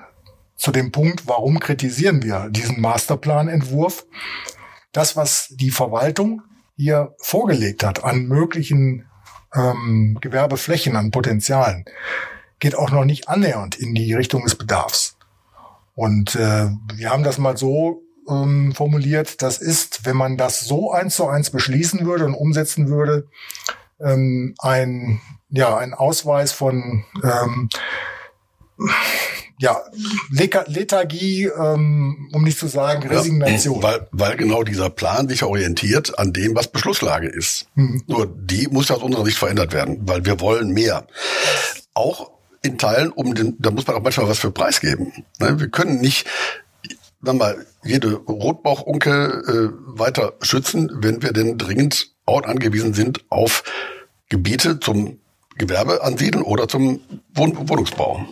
zu 0.58 0.72
dem 0.72 0.92
Punkt, 0.92 1.26
warum 1.26 1.60
kritisieren 1.60 2.22
wir 2.22 2.48
diesen 2.50 2.80
Masterplanentwurf? 2.80 4.04
Das, 4.92 5.16
was 5.16 5.48
die 5.50 5.70
Verwaltung 5.70 6.42
hier 6.76 7.14
vorgelegt 7.18 7.84
hat 7.84 8.04
an 8.04 8.26
möglichen 8.26 9.06
ähm, 9.54 10.18
Gewerbeflächen, 10.20 10.96
an 10.96 11.12
Potenzialen, 11.12 11.84
geht 12.58 12.74
auch 12.74 12.90
noch 12.90 13.04
nicht 13.04 13.28
annähernd 13.28 13.76
in 13.76 13.94
die 13.94 14.12
Richtung 14.12 14.42
des 14.42 14.56
Bedarfs. 14.56 15.16
Und 15.94 16.34
äh, 16.34 16.68
wir 16.94 17.10
haben 17.10 17.22
das 17.22 17.38
mal 17.38 17.56
so 17.56 18.02
ähm, 18.28 18.72
formuliert, 18.74 19.42
das 19.42 19.58
ist, 19.58 20.06
wenn 20.06 20.16
man 20.16 20.36
das 20.36 20.60
so 20.60 20.92
eins 20.92 21.16
zu 21.16 21.28
eins 21.28 21.50
beschließen 21.50 22.04
würde 22.04 22.26
und 22.26 22.34
umsetzen 22.34 22.88
würde, 22.88 23.28
ähm, 24.00 24.54
ein, 24.58 25.20
ja, 25.50 25.76
ein 25.76 25.94
Ausweis 25.94 26.52
von 26.52 27.04
ähm, 27.22 27.68
ja, 29.58 29.82
Lethargie, 30.30 31.46
ähm, 31.46 32.30
um 32.32 32.44
nicht 32.44 32.58
zu 32.58 32.68
sagen 32.68 33.06
Resignation. 33.08 33.76
Ja, 33.76 33.82
weil, 33.82 34.08
weil 34.12 34.36
genau 34.36 34.62
dieser 34.62 34.88
Plan 34.90 35.28
sich 35.28 35.42
orientiert 35.42 36.18
an 36.18 36.32
dem, 36.32 36.54
was 36.54 36.68
Beschlusslage 36.68 37.28
ist. 37.28 37.66
Mhm. 37.74 38.02
Nur 38.06 38.26
die 38.26 38.68
muss 38.68 38.90
aus 38.90 39.02
unserer 39.02 39.24
Sicht 39.24 39.38
verändert 39.38 39.72
werden, 39.72 39.98
weil 40.02 40.24
wir 40.24 40.40
wollen 40.40 40.70
mehr. 40.70 41.06
Auch 41.94 42.30
in 42.62 42.78
Teilen, 42.78 43.10
um 43.10 43.34
den, 43.34 43.56
da 43.58 43.70
muss 43.70 43.86
man 43.86 43.96
auch 43.96 44.02
manchmal 44.02 44.28
was 44.28 44.38
für 44.38 44.50
Preis 44.50 44.80
geben. 44.80 45.12
Ne, 45.40 45.58
wir 45.58 45.68
können 45.68 46.00
nicht 46.00 46.26
dann 47.20 47.38
mal 47.38 47.66
jede 47.84 48.14
Rotbauchunke 48.14 49.10
äh, 49.12 49.98
weiter 49.98 50.34
schützen, 50.40 50.90
wenn 50.94 51.22
wir 51.22 51.32
denn 51.32 51.58
dringend 51.58 52.12
auch 52.26 52.42
angewiesen 52.44 52.94
sind 52.94 53.24
auf 53.28 53.64
Gebiete 54.28 54.78
zum 54.78 55.18
Gewerbe 55.56 56.02
ansiedeln 56.04 56.44
oder 56.44 56.68
zum 56.68 57.00
Wohn 57.34 57.68
Wohnungsbau. 57.68 58.24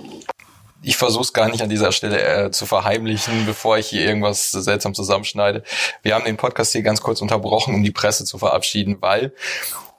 Ich 0.87 0.97
versuche 0.97 1.23
es 1.23 1.33
gar 1.33 1.49
nicht 1.49 1.63
an 1.63 1.69
dieser 1.69 1.91
Stelle 1.91 2.21
äh, 2.21 2.51
zu 2.53 2.65
verheimlichen, 2.65 3.45
bevor 3.45 3.77
ich 3.77 3.89
hier 3.89 4.07
irgendwas 4.07 4.53
seltsam 4.53 4.95
zusammenschneide. 4.95 5.65
Wir 6.03 6.15
haben 6.15 6.25
den 6.25 6.37
Podcast 6.37 6.71
hier 6.71 6.83
ganz 6.83 7.01
kurz 7.01 7.21
unterbrochen, 7.21 7.75
um 7.75 7.83
die 7.83 7.91
Presse 7.91 8.25
zu 8.25 8.39
verabschieden, 8.39 8.99
weil 9.01 9.33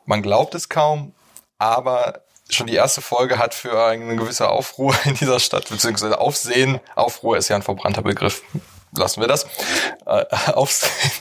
man 0.06 0.22
glaubt 0.22 0.56
es 0.56 0.70
kaum, 0.70 1.14
aber 1.58 2.22
schon 2.50 2.68
die 2.68 2.76
erste 2.76 3.02
Folge 3.02 3.38
hat 3.38 3.54
für 3.54 3.84
eine 3.84 4.16
gewisse 4.16 4.48
Aufruhr 4.48 4.96
in 5.04 5.16
dieser 5.16 5.42
Stadt, 5.42 5.68
beziehungsweise 5.68 6.22
Aufsehen, 6.22 6.80
Aufruhr 6.96 7.36
ist 7.36 7.50
ja 7.50 7.58
ein 7.58 7.64
verbrannter 7.64 8.02
Begriff, 8.02 8.42
lassen 8.96 9.20
wir 9.20 9.28
das, 9.28 9.46
äh, 10.06 10.24
Aufsehen 10.54 11.12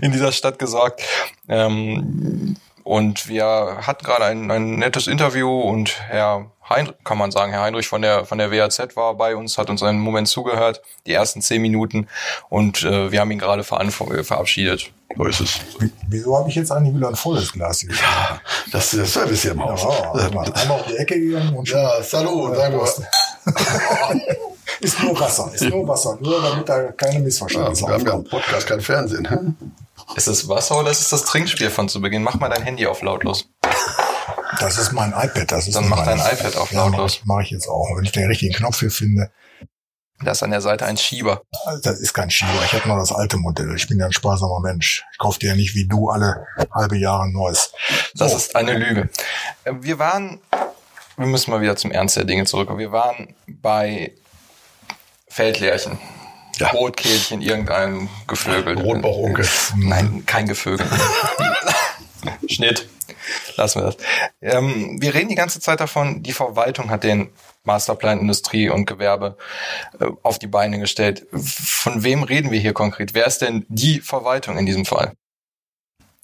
in 0.00 0.12
dieser 0.12 0.32
Stadt 0.32 0.58
gesorgt. 0.58 1.02
Ähm, 1.46 2.56
und 2.90 3.28
wir 3.28 3.46
hatten 3.86 4.04
gerade 4.04 4.24
ein, 4.24 4.50
ein 4.50 4.74
nettes 4.74 5.06
Interview 5.06 5.60
und 5.60 6.00
Herr 6.08 6.50
Heinrich, 6.68 6.96
kann 7.04 7.18
man 7.18 7.30
sagen, 7.30 7.52
Herr 7.52 7.62
Heinrich 7.62 7.86
von 7.86 8.02
der 8.02 8.24
von 8.24 8.36
der 8.38 8.50
WAZ 8.50 8.96
war 8.96 9.14
bei 9.14 9.36
uns, 9.36 9.58
hat 9.58 9.70
uns 9.70 9.80
einen 9.84 10.00
Moment 10.00 10.26
zugehört, 10.26 10.82
die 11.06 11.12
ersten 11.12 11.40
zehn 11.40 11.62
Minuten, 11.62 12.08
und 12.48 12.82
äh, 12.82 13.12
wir 13.12 13.20
haben 13.20 13.30
ihn 13.30 13.38
gerade 13.38 13.62
verabschiedet. 13.62 14.90
So 15.16 15.24
ist 15.24 15.40
es. 15.40 15.60
Wieso 16.08 16.36
habe 16.36 16.48
ich 16.48 16.56
jetzt 16.56 16.72
eigentlich 16.72 16.96
wieder 16.96 17.06
ein 17.06 17.14
volles 17.14 17.52
Glas 17.52 17.78
hier? 17.78 17.90
Ja, 17.90 18.40
das 18.72 18.92
ist 18.92 18.98
der 18.98 19.06
Service 19.06 19.42
hier 19.42 19.52
im 19.52 19.64
Haus. 19.64 19.84
Ja, 19.84 20.12
einmal, 20.26 20.52
einmal 20.52 20.80
auf 20.80 20.86
die 20.86 20.96
Ecke 20.96 21.20
gegangen 21.20 21.54
und 21.54 21.68
ja, 21.68 22.02
salut, 22.02 22.56
äh, 22.56 22.72
ist 24.80 25.00
nur 25.00 25.20
Wasser, 25.20 25.48
ist 25.54 25.62
nur 25.62 25.86
Wasser, 25.86 26.18
nur 26.20 26.42
damit 26.42 26.68
da 26.68 26.90
keine 26.90 27.20
Missverständnisse 27.20 27.82
ja, 27.82 27.88
Wir 27.88 27.94
haben 27.94 28.06
ja 28.06 28.14
einen 28.14 28.24
Podcast, 28.24 28.66
kein 28.66 28.80
Fernsehen. 28.80 29.28
Hä? 29.30 29.36
Ist 30.16 30.26
es 30.26 30.48
Wasser 30.48 30.78
oder 30.78 30.90
ist 30.90 31.00
es 31.00 31.08
das 31.08 31.24
Trinkspiel 31.24 31.70
von 31.70 31.88
zu 31.88 32.00
Beginn? 32.00 32.22
Mach 32.22 32.34
mal 32.34 32.48
dein 32.48 32.62
Handy 32.62 32.86
auf 32.86 33.02
lautlos. 33.02 33.48
Das 34.58 34.76
ist 34.76 34.92
mein 34.92 35.10
iPad. 35.10 35.50
Das 35.50 35.66
ist 35.66 35.74
Dann 35.74 35.88
mach 35.88 36.04
dein 36.04 36.18
iPad 36.18 36.56
auf 36.56 36.72
lautlos. 36.72 37.16
Ja, 37.16 37.22
mache 37.26 37.42
ich 37.42 37.50
jetzt 37.50 37.68
auch, 37.68 37.86
wenn 37.96 38.04
ich 38.04 38.12
den 38.12 38.26
richtigen 38.26 38.52
Knopf 38.52 38.80
hier 38.80 38.90
finde. 38.90 39.30
Da 40.22 40.32
ist 40.32 40.42
an 40.42 40.50
der 40.50 40.60
Seite 40.60 40.84
ein 40.84 40.98
Schieber. 40.98 41.42
Das 41.82 41.98
ist 41.98 42.12
kein 42.12 42.30
Schieber. 42.30 42.62
Ich 42.66 42.74
habe 42.74 42.86
noch 42.88 42.98
das 42.98 43.10
alte 43.10 43.38
Modell. 43.38 43.74
Ich 43.74 43.88
bin 43.88 43.98
ja 43.98 44.06
ein 44.06 44.12
sparsamer 44.12 44.60
Mensch. 44.60 45.02
Ich 45.12 45.18
kaufe 45.18 45.38
dir 45.38 45.50
ja 45.50 45.56
nicht 45.56 45.74
wie 45.74 45.86
du 45.86 46.10
alle 46.10 46.46
halbe 46.74 46.98
Jahre 46.98 47.22
ein 47.22 47.32
neues. 47.32 47.72
So. 48.12 48.24
Das 48.24 48.34
ist 48.34 48.54
eine 48.54 48.76
Lüge. 48.76 49.08
Äh, 49.64 49.72
wir 49.80 49.98
waren, 49.98 50.40
wir 51.16 51.26
müssen 51.26 51.50
mal 51.50 51.62
wieder 51.62 51.76
zum 51.76 51.90
Ernst 51.90 52.16
der 52.16 52.24
Dinge 52.24 52.44
zurückkommen. 52.44 52.78
Wir 52.78 52.92
waren 52.92 53.34
bei 53.46 54.12
Feldlärchen. 55.28 55.98
Ja. 56.60 56.68
Rotkehlchen, 56.72 57.40
irgendein 57.40 58.10
Gevögel. 58.26 58.78
Rotbauchunke. 58.78 59.48
Nein, 59.76 60.24
kein 60.26 60.46
Gevögel. 60.46 60.86
Schnitt. 62.48 62.86
Lassen 63.56 63.80
wir 63.80 63.86
das. 63.86 63.96
Ähm, 64.42 64.98
wir 65.00 65.14
reden 65.14 65.30
die 65.30 65.34
ganze 65.34 65.60
Zeit 65.60 65.80
davon, 65.80 66.22
die 66.22 66.32
Verwaltung 66.32 66.90
hat 66.90 67.02
den 67.02 67.30
Masterplan 67.64 68.20
Industrie 68.20 68.68
und 68.68 68.86
Gewerbe 68.86 69.36
äh, 69.98 70.06
auf 70.22 70.38
die 70.38 70.46
Beine 70.46 70.78
gestellt. 70.78 71.26
Von 71.32 72.04
wem 72.04 72.22
reden 72.22 72.50
wir 72.50 72.60
hier 72.60 72.74
konkret? 72.74 73.14
Wer 73.14 73.26
ist 73.26 73.40
denn 73.40 73.64
die 73.68 74.00
Verwaltung 74.00 74.58
in 74.58 74.66
diesem 74.66 74.84
Fall? 74.84 75.14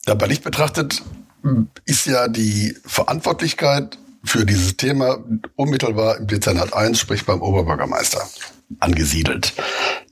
Ja, 0.07 0.15
bei 0.15 0.27
Licht 0.27 0.45
betrachtet 0.45 1.03
ist 1.85 2.07
ja 2.07 2.29
die 2.29 2.77
Verantwortlichkeit 2.85 3.99
für 4.25 4.45
dieses 4.45 4.77
Thema 4.77 5.19
unmittelbar 5.57 6.19
im 6.19 6.27
Dezernat 6.27 6.73
1, 6.73 6.99
sprich 6.99 7.25
beim 7.27 7.43
Oberbürgermeister, 7.43 8.27
angesiedelt. 8.81 9.55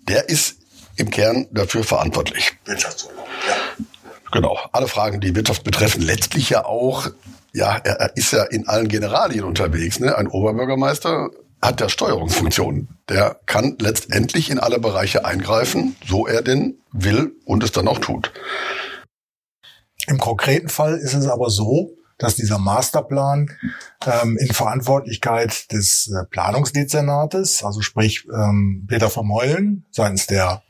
Der 0.09 0.29
ist 0.29 0.57
im 0.97 1.11
Kern 1.11 1.47
dafür 1.51 1.85
verantwortlich. 1.85 2.53
Wirtschaftsordnung, 2.65 3.25
ja. 3.49 3.85
Genau. 4.33 4.59
Alle 4.73 4.89
Fragen, 4.89 5.21
die 5.21 5.35
Wirtschaft 5.37 5.63
betreffen, 5.63 6.03
letztlich 6.03 6.51
ja 6.51 6.65
auch, 6.65 7.09
ja, 7.53 7.77
er, 7.77 8.01
er 8.01 8.17
ist 8.17 8.33
ja 8.33 8.43
in 8.43 8.67
allen 8.67 8.89
Generalien 8.89 9.45
unterwegs. 9.45 10.01
Ne? 10.01 10.17
Ein 10.17 10.27
Oberbürgermeister 10.27 11.31
hat 11.63 11.81
ja 11.81 11.89
Steuerungsfunktionen. 11.89 12.89
Der 13.09 13.41
kann 13.47 13.77
letztendlich 13.81 14.51
in 14.51 14.59
alle 14.59 14.81
Bereiche 14.81 15.25
eingreifen, 15.25 15.97
so 16.07 16.27
er 16.27 16.43
denn 16.43 16.79
will 16.93 17.37
und 17.45 17.63
es 17.63 17.73
dann 17.73 17.89
auch 17.89 17.99
tut. 17.99 18.33
Im 20.07 20.19
konkreten 20.19 20.69
Fall 20.69 20.97
ist 20.97 21.15
es 21.15 21.29
aber 21.29 21.49
so, 21.49 21.97
dass 22.19 22.37
dieser 22.37 22.59
Masterplan 22.59 23.51
ähm, 24.07 24.37
in 24.39 24.53
Verantwortlichkeit 24.53 25.73
des 25.73 26.09
äh, 26.09 26.25
Planungsdezernates, 26.27 27.65
also 27.65 27.81
sprich 27.81 28.27
ähm, 28.33 28.87
Peter 28.89 29.11
Vermeulen 29.11 29.85
seitens 29.91 30.27
der 30.27 30.63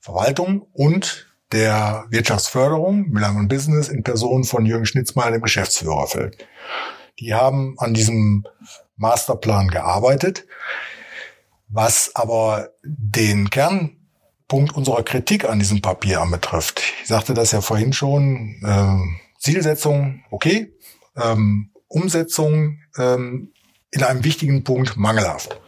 Verwaltung 0.00 0.66
und 0.72 1.26
der 1.52 2.06
Wirtschaftsförderung, 2.10 3.10
Milan 3.10 3.36
und 3.36 3.48
Business, 3.48 3.88
in 3.88 4.02
Person 4.02 4.44
von 4.44 4.66
Jürgen 4.66 4.86
Schnitzmeier, 4.86 5.32
dem 5.32 5.42
Geschäftsführer, 5.42 6.06
fällt. 6.06 6.46
Die 7.20 7.34
haben 7.34 7.76
an 7.78 7.94
diesem 7.94 8.44
Masterplan 8.96 9.68
gearbeitet, 9.68 10.46
was 11.68 12.10
aber 12.14 12.70
den 12.82 13.50
Kernpunkt 13.50 14.74
unserer 14.74 15.02
Kritik 15.02 15.44
an 15.48 15.58
diesem 15.58 15.82
Papier 15.82 16.20
anbetrifft. 16.20 16.82
Ich 17.02 17.08
sagte 17.08 17.34
das 17.34 17.52
ja 17.52 17.60
vorhin 17.60 17.92
schon, 17.92 18.56
äh, 18.64 19.26
Zielsetzung, 19.38 20.24
okay, 20.30 20.72
ähm, 21.16 21.70
Umsetzung 21.88 22.78
ähm, 22.98 23.52
in 23.90 24.02
einem 24.02 24.24
wichtigen 24.24 24.64
Punkt 24.64 24.96
mangelhaft. 24.96 25.60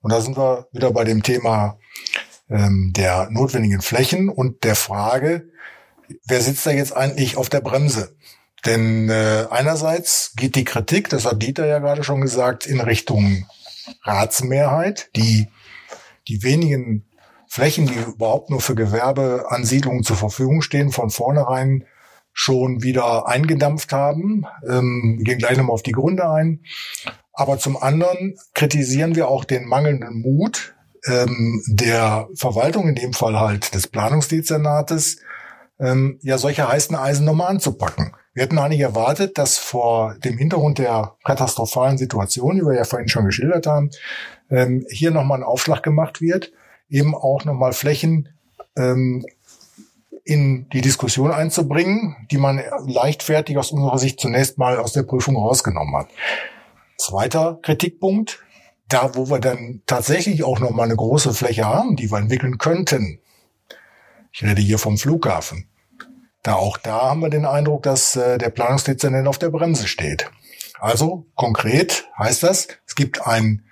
Und 0.00 0.12
da 0.12 0.20
sind 0.20 0.36
wir 0.36 0.68
wieder 0.72 0.90
bei 0.92 1.04
dem 1.04 1.22
Thema 1.22 1.78
ähm, 2.48 2.92
der 2.94 3.28
notwendigen 3.30 3.82
Flächen 3.82 4.28
und 4.28 4.64
der 4.64 4.76
Frage, 4.76 5.48
wer 6.26 6.40
sitzt 6.40 6.66
da 6.66 6.70
jetzt 6.70 6.96
eigentlich 6.96 7.36
auf 7.36 7.48
der 7.48 7.60
Bremse? 7.60 8.16
Denn 8.64 9.08
äh, 9.08 9.46
einerseits 9.50 10.32
geht 10.36 10.56
die 10.56 10.64
Kritik, 10.64 11.08
das 11.08 11.24
hat 11.24 11.42
Dieter 11.42 11.66
ja 11.66 11.78
gerade 11.78 12.02
schon 12.02 12.20
gesagt, 12.20 12.66
in 12.66 12.80
Richtung 12.80 13.46
Ratsmehrheit, 14.02 15.10
die 15.14 15.48
die 16.28 16.42
wenigen 16.42 17.06
Flächen, 17.48 17.86
die 17.86 17.94
überhaupt 17.94 18.50
nur 18.50 18.60
für 18.60 18.74
Gewerbeansiedlungen 18.74 20.02
zur 20.02 20.16
Verfügung 20.16 20.62
stehen, 20.62 20.90
von 20.90 21.10
vornherein 21.10 21.84
schon 22.38 22.82
wieder 22.82 23.26
eingedampft 23.26 23.92
haben. 23.94 24.44
Ähm, 24.68 25.14
wir 25.16 25.24
gehen 25.24 25.38
gleich 25.38 25.56
nochmal 25.56 25.72
auf 25.72 25.82
die 25.82 25.92
Gründe 25.92 26.28
ein. 26.28 26.60
Aber 27.32 27.58
zum 27.58 27.78
anderen 27.78 28.36
kritisieren 28.54 29.16
wir 29.16 29.28
auch 29.28 29.44
den 29.44 29.64
mangelnden 29.66 30.20
Mut 30.20 30.74
ähm, 31.06 31.62
der 31.66 32.28
Verwaltung, 32.34 32.88
in 32.88 32.94
dem 32.94 33.14
Fall 33.14 33.40
halt 33.40 33.74
des 33.74 33.86
Planungsdezernates, 33.86 35.18
ähm, 35.80 36.18
ja 36.20 36.36
solche 36.36 36.68
heißen 36.68 36.94
Eisen 36.94 37.24
nochmal 37.24 37.48
anzupacken. 37.48 38.14
Wir 38.34 38.42
hätten 38.42 38.58
eigentlich 38.58 38.80
erwartet, 38.80 39.38
dass 39.38 39.56
vor 39.56 40.14
dem 40.18 40.36
Hintergrund 40.36 40.78
der 40.78 41.16
katastrophalen 41.24 41.96
Situation, 41.96 42.56
die 42.56 42.62
wir 42.62 42.74
ja 42.74 42.84
vorhin 42.84 43.08
schon 43.08 43.24
geschildert 43.24 43.66
haben, 43.66 43.90
ähm, 44.50 44.84
hier 44.90 45.10
nochmal 45.10 45.38
ein 45.38 45.44
Aufschlag 45.44 45.82
gemacht 45.82 46.20
wird, 46.20 46.52
eben 46.90 47.14
auch 47.14 47.46
nochmal 47.46 47.72
Flächen 47.72 48.28
ähm, 48.76 49.24
in 50.26 50.68
die 50.70 50.80
Diskussion 50.80 51.30
einzubringen, 51.30 52.16
die 52.32 52.36
man 52.36 52.60
leichtfertig 52.84 53.56
aus 53.58 53.70
unserer 53.70 53.98
Sicht 53.98 54.18
zunächst 54.18 54.58
mal 54.58 54.78
aus 54.78 54.92
der 54.92 55.04
Prüfung 55.04 55.36
rausgenommen 55.36 55.96
hat. 55.96 56.08
Zweiter 56.98 57.60
Kritikpunkt, 57.62 58.40
da 58.88 59.14
wo 59.14 59.30
wir 59.30 59.38
dann 59.38 59.82
tatsächlich 59.86 60.42
auch 60.42 60.58
noch 60.58 60.70
mal 60.70 60.82
eine 60.82 60.96
große 60.96 61.32
Fläche 61.32 61.64
haben, 61.64 61.94
die 61.94 62.10
wir 62.10 62.18
entwickeln 62.18 62.58
könnten. 62.58 63.20
Ich 64.32 64.42
rede 64.42 64.60
hier 64.60 64.78
vom 64.78 64.98
Flughafen. 64.98 65.68
Da 66.42 66.54
auch 66.54 66.76
da 66.76 67.02
haben 67.02 67.20
wir 67.20 67.30
den 67.30 67.46
Eindruck, 67.46 67.84
dass 67.84 68.16
äh, 68.16 68.38
der 68.38 68.50
Planungsdezernent 68.50 69.28
auf 69.28 69.38
der 69.38 69.50
Bremse 69.50 69.86
steht. 69.86 70.28
Also 70.80 71.26
konkret 71.36 72.08
heißt 72.18 72.42
das, 72.42 72.66
es 72.84 72.96
gibt 72.96 73.24
ein 73.26 73.62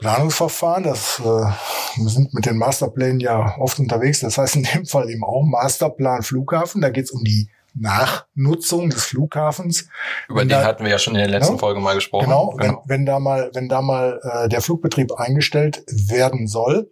Planungsverfahren, 0.00 0.84
das 0.84 1.20
äh, 1.20 1.22
wir 1.22 2.08
sind 2.08 2.34
mit 2.34 2.46
den 2.46 2.56
Masterplänen 2.56 3.20
ja 3.20 3.56
oft 3.58 3.78
unterwegs, 3.78 4.20
das 4.20 4.38
heißt 4.38 4.56
in 4.56 4.62
dem 4.64 4.86
Fall 4.86 5.10
eben 5.10 5.24
auch 5.24 5.44
Masterplan 5.44 6.22
Flughafen, 6.22 6.80
da 6.80 6.90
geht 6.90 7.04
es 7.04 7.10
um 7.10 7.22
die 7.22 7.48
Nachnutzung 7.74 8.90
des 8.90 9.04
Flughafens. 9.04 9.88
Über 10.28 10.40
den 10.40 10.48
da, 10.48 10.64
hatten 10.64 10.84
wir 10.84 10.90
ja 10.90 10.98
schon 10.98 11.14
in 11.14 11.20
der 11.20 11.28
letzten 11.28 11.52
genau, 11.52 11.60
Folge 11.60 11.80
mal 11.80 11.94
gesprochen. 11.94 12.24
Genau, 12.24 12.50
genau. 12.56 12.82
Wenn, 12.86 12.98
wenn 12.98 13.06
da 13.06 13.20
mal, 13.20 13.50
wenn 13.54 13.68
da 13.68 13.80
mal 13.80 14.20
äh, 14.22 14.48
der 14.48 14.60
Flugbetrieb 14.60 15.12
eingestellt 15.12 15.84
werden 15.86 16.48
soll, 16.48 16.90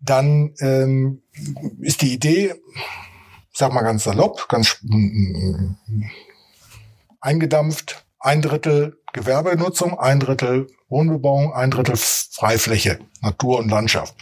dann 0.00 0.54
ähm, 0.60 1.22
ist 1.80 2.02
die 2.02 2.12
Idee, 2.12 2.54
sag 3.52 3.72
mal 3.72 3.82
ganz 3.82 4.04
salopp, 4.04 4.48
ganz 4.48 4.80
eingedampft, 7.20 8.04
ein 8.18 8.42
Drittel 8.42 8.98
Gewerbenutzung, 9.12 9.98
ein 9.98 10.18
Drittel 10.18 10.66
Wohnbebauung, 10.94 11.52
ein 11.52 11.72
Drittel 11.72 11.96
Freifläche, 11.96 13.00
Natur 13.20 13.58
und 13.58 13.68
Landschaft. 13.68 14.14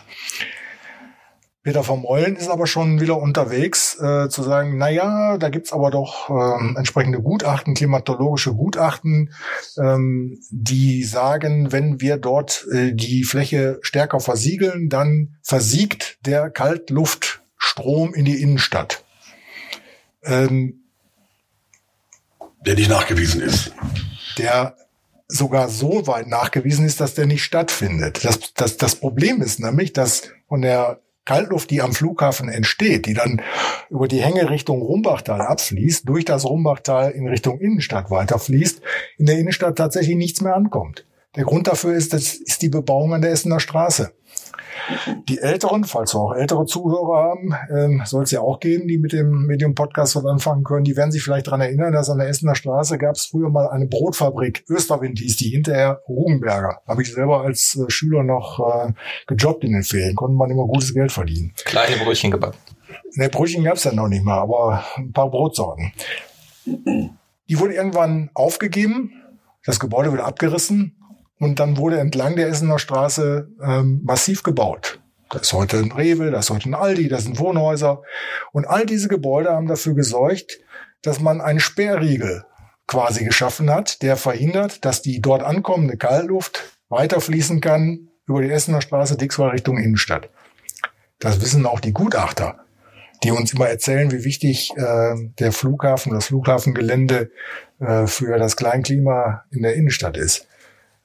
Peter 1.63 1.85
von 1.85 2.01
Meulen 2.01 2.35
ist 2.35 2.49
aber 2.49 2.67
schon 2.67 3.01
wieder 3.01 3.19
unterwegs, 3.19 3.97
äh, 4.01 4.29
zu 4.31 4.43
sagen, 4.43 4.79
na 4.79 4.89
ja, 4.89 5.37
da 5.37 5.51
gibt's 5.51 5.73
aber 5.73 5.91
doch 5.91 6.31
äh, 6.31 6.77
entsprechende 6.77 7.21
Gutachten, 7.21 7.75
klimatologische 7.75 8.55
Gutachten, 8.55 9.33
ähm, 9.79 10.41
die 10.51 11.05
sagen, 11.05 11.71
wenn 11.71 12.01
wir 12.01 12.17
dort 12.17 12.67
äh, 12.73 12.93
die 12.95 13.23
Fläche 13.23 13.79
stärker 13.83 14.19
versiegeln, 14.19 14.89
dann 14.89 15.37
versiegt 15.43 16.27
der 16.27 16.51
Kaltluftstrom 16.51 18.15
in 18.15 18.25
die 18.25 18.41
Innenstadt. 18.41 19.05
Ähm, 20.25 20.81
der 22.65 22.75
nicht 22.75 22.91
nachgewiesen 22.91 23.41
ist. 23.41 23.73
Der 24.39 24.75
sogar 25.33 25.69
so 25.69 26.07
weit 26.07 26.29
nachgewiesen 26.29 26.85
ist, 26.85 27.01
dass 27.01 27.15
der 27.15 27.27
nicht 27.27 27.43
stattfindet. 27.43 28.25
Das, 28.25 28.53
das, 28.55 28.77
das 28.77 28.97
Problem 28.97 29.41
ist 29.41 29.61
nämlich, 29.61 29.93
dass 29.93 30.31
von 30.47 30.63
der 30.63 31.01
Kaltluft, 31.25 31.71
die 31.71 31.81
am 31.81 31.95
Flughafen 31.95 32.49
entsteht, 32.49 33.07
die 33.07 33.15
dann 33.15 33.41
über 33.89 34.09
die 34.09 34.21
Hänge 34.21 34.51
Richtung 34.51 34.83
Rumbachtal 34.83 35.41
abfließt, 35.41 36.09
durch 36.09 36.25
das 36.25 36.45
Rumbachtal 36.45 37.13
in 37.13 37.29
Richtung 37.29 37.61
Innenstadt 37.61 38.11
weiterfließt, 38.11 38.83
in 39.19 39.27
der 39.27 39.39
Innenstadt 39.39 39.77
tatsächlich 39.77 40.17
nichts 40.17 40.41
mehr 40.41 40.57
ankommt. 40.57 41.07
Der 41.37 41.45
Grund 41.45 41.67
dafür 41.67 41.95
ist, 41.95 42.13
das 42.13 42.35
ist 42.35 42.61
die 42.61 42.69
Bebauung 42.69 43.15
an 43.15 43.23
der 43.23 43.31
Essener 43.31 43.61
Straße. 43.61 44.13
Die 45.29 45.39
Älteren, 45.39 45.85
falls 45.85 46.15
wir 46.15 46.21
auch 46.21 46.35
ältere 46.35 46.67
Zuhörer 46.67 47.31
haben, 47.31 47.55
ähm, 47.71 48.03
soll 48.05 48.25
es 48.25 48.31
ja 48.31 48.41
auch 48.41 48.61
geben, 48.61 48.89
die 48.89 48.99
mit 48.99 49.13
dem 49.13 49.47
Medium-Podcast 49.47 50.17
was 50.17 50.25
anfangen 50.25 50.65
können. 50.65 50.85
Die 50.85 50.97
werden 50.97 51.13
sich 51.13 51.23
vielleicht 51.23 51.47
daran 51.47 51.61
erinnern, 51.61 51.93
dass 51.93 52.11
an 52.11 52.19
der 52.19 52.29
Essener 52.29 52.55
Straße 52.55 52.99
gab 52.99 53.17
es 53.17 53.27
früher 53.27 53.51
mal 53.51 53.69
eine 53.69 53.87
Brotfabrik. 53.87 54.65
Österwind 54.69 55.19
hieß 55.19 55.37
die, 55.37 55.51
hinterher 55.51 56.01
Rugenberger. 56.09 56.81
Habe 56.87 57.03
ich 57.03 57.13
selber 57.13 57.43
als 57.43 57.77
äh, 57.77 57.91
Schüler 57.91 58.23
noch 58.23 58.61
äh, 58.61 58.93
gejobbt 59.27 59.65
in 59.65 59.73
den 59.73 59.83
Ferien. 59.83 60.15
Konnte 60.15 60.37
man 60.37 60.51
immer 60.51 60.67
gutes 60.67 60.95
Geld 60.95 61.13
verdienen. 61.13 61.53
Kleine 61.65 61.97
Brötchen 61.97 62.31
gebacken. 62.31 62.59
Ne, 63.15 63.29
Brötchen 63.29 63.65
gab 63.65 63.77
es 63.77 63.85
ja 63.85 63.93
noch 63.93 64.09
nicht 64.09 64.25
mal, 64.25 64.39
aber 64.39 64.85
ein 64.97 65.13
paar 65.13 65.31
Brotsorten. 65.31 65.93
Die 66.65 67.59
wurde 67.59 67.75
irgendwann 67.75 68.31
aufgegeben. 68.35 69.13
Das 69.65 69.79
Gebäude 69.79 70.11
wurde 70.11 70.25
abgerissen 70.25 70.97
und 71.43 71.59
dann 71.59 71.77
wurde 71.77 71.99
entlang 71.99 72.37
der 72.37 72.47
Essener 72.47 72.79
Straße 72.79 73.49
ähm, 73.61 74.01
massiv 74.05 74.45
gebaut. 74.45 75.01
Da 75.29 75.41
ist 75.41 75.53
heute 75.53 75.79
ein 75.79 75.91
Rewe, 75.91 76.31
da 76.31 76.39
ist 76.39 76.51
heute 76.51 76.71
ein 76.71 76.75
Aldi, 76.75 77.09
da 77.09 77.19
sind 77.19 77.41
Wohnhäuser. 77.41 78.03
Und 78.53 78.67
all 78.67 78.87
diese 78.87 79.09
Gebäude 79.09 79.51
haben 79.51 79.67
dafür 79.67 79.95
gesorgt, 79.95 80.61
dass 81.03 81.19
man 81.19 81.41
einen 81.41 81.59
Sperrriegel 81.59 82.45
quasi 82.87 83.25
geschaffen 83.25 83.71
hat, 83.71 84.03
der 84.03 84.17
verhindert, 84.17 84.85
dass 84.85 85.03
die 85.03 85.21
dort 85.21 85.43
ankommende 85.43 85.97
Kaltluft 85.97 86.63
weiterfließen 86.91 87.61
kann 87.61 88.11
über 88.29 88.41
die 88.41 88.51
Essener 88.51 88.81
Straße 88.81 89.17
Dixwall 89.17 89.51
Richtung 89.51 89.79
Innenstadt. 89.79 90.29
Das 91.19 91.41
wissen 91.41 91.67
auch 91.67 91.81
die 91.81 91.93
Gutachter, 91.93 92.61
die 93.25 93.33
uns 93.33 93.53
immer 93.53 93.69
erzählen, 93.69 94.13
wie 94.13 94.23
wichtig 94.23 94.71
äh, 94.77 95.17
der 95.41 95.51
Flughafen, 95.51 96.15
das 96.15 96.27
Flughafengelände 96.27 97.33
äh, 97.81 98.07
für 98.07 98.39
das 98.39 98.57
Kleinklima 98.57 99.43
in 99.51 99.63
der 99.63 99.75
Innenstadt 99.75 100.17
ist. 100.17 100.47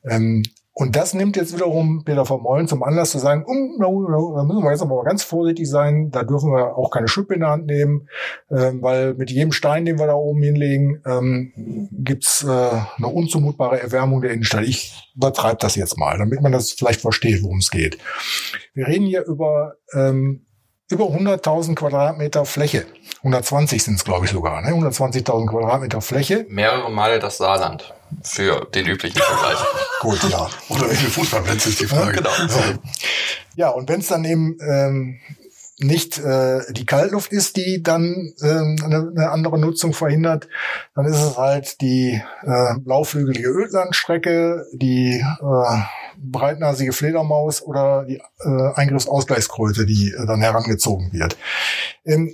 Ähm, 0.10 0.44
und 0.80 0.96
das 0.96 1.16
nimmt 1.16 1.36
jetzt 1.38 1.56
wiederum 1.56 2.04
Peter 2.06 2.24
von 2.24 2.44
Mollen 2.44 2.68
zum 2.68 2.84
Anlass 2.84 3.10
zu 3.10 3.18
sagen, 3.18 3.44
um, 3.46 3.80
da 3.80 4.44
müssen 4.44 4.64
wir 4.64 4.70
jetzt 4.70 4.84
aber 4.84 5.04
ganz 5.04 5.24
vorsichtig 5.24 5.68
sein, 5.68 6.12
da 6.12 6.22
dürfen 6.22 6.52
wir 6.52 6.78
auch 6.78 6.92
keine 6.92 7.08
Schippe 7.08 7.34
in 7.34 7.40
der 7.40 7.50
Hand 7.50 7.66
nehmen, 7.66 8.08
ähm, 8.52 8.84
weil 8.84 9.16
mit 9.16 9.32
jedem 9.32 9.52
Stein, 9.54 9.86
den 9.86 9.98
wir 9.98 10.06
da 10.06 10.14
oben 10.14 10.44
hinlegen, 10.44 11.02
ähm, 11.08 11.90
gibt's 11.94 12.44
äh, 12.44 12.48
eine 12.48 13.08
unzumutbare 13.08 13.82
Erwärmung 13.82 14.22
der 14.22 14.30
Innenstadt. 14.34 14.66
Ich 14.66 15.12
übertreibe 15.16 15.58
das 15.60 15.76
jetzt 15.76 15.98
mal, 15.98 16.16
damit 16.20 16.44
man 16.44 16.52
das 16.52 16.74
vielleicht 16.74 17.02
versteht, 17.02 17.42
worum 17.42 17.58
es 17.58 17.72
geht. 17.72 17.98
Wir 18.76 18.86
reden 18.86 19.08
hier 19.08 19.26
über 19.26 19.78
ähm, 19.96 20.46
über 20.92 21.06
100.000 21.06 21.74
Quadratmeter 21.74 22.46
Fläche. 22.46 22.86
120 23.24 23.84
sind 23.84 23.96
es, 23.96 24.06
glaube 24.06 24.26
ich, 24.26 24.32
sogar. 24.32 24.62
Ne? 24.62 24.70
120.000 24.70 25.48
Quadratmeter 25.48 26.02
Fläche. 26.02 26.46
Mehrere 26.50 26.92
Male 26.92 27.18
das 27.18 27.38
Saarland 27.38 27.97
für 28.24 28.68
den 28.74 28.88
üblichen 28.88 29.20
Vergleich. 29.20 29.60
Gut, 30.02 30.24
ja. 30.30 30.50
Oder 30.70 30.92
wie 30.92 30.96
viele 30.96 31.12
Fußballplätze 31.12 31.70
ist 31.70 31.80
die 31.80 31.88
Frage. 31.88 32.18
genau. 32.18 32.32
So. 32.48 32.60
Ja, 33.56 33.70
und 33.70 33.90
wenn 33.90 34.00
es 34.00 34.08
dann 34.08 34.24
eben 34.26 34.58
ähm, 34.62 35.20
nicht 35.80 36.18
äh, 36.18 36.62
die 36.72 36.86
Kaltluft 36.86 37.32
ist, 37.32 37.56
die 37.58 37.84
dann 37.84 38.34
ähm, 38.42 38.78
eine, 38.84 39.12
eine 39.16 39.30
andere 39.32 39.60
Nutzung 39.60 39.94
verhindert, 39.94 40.48
dann 40.96 41.06
ist 41.06 41.22
es 41.22 41.38
halt 41.38 41.82
die 41.82 42.22
äh, 42.44 42.80
blauflügelige 42.80 43.50
Ödlandstrecke, 43.50 44.66
die 44.74 45.20
äh, 45.20 45.82
breitnasige 46.20 46.94
Fledermaus 46.94 47.62
oder 47.62 48.06
die 48.06 48.22
äh, 48.40 48.74
Eingriffsausgleichskröte, 48.76 49.86
die 49.86 50.12
äh, 50.12 50.26
dann 50.26 50.42
herangezogen 50.42 51.12
wird. 51.14 51.38
Ähm, 52.06 52.34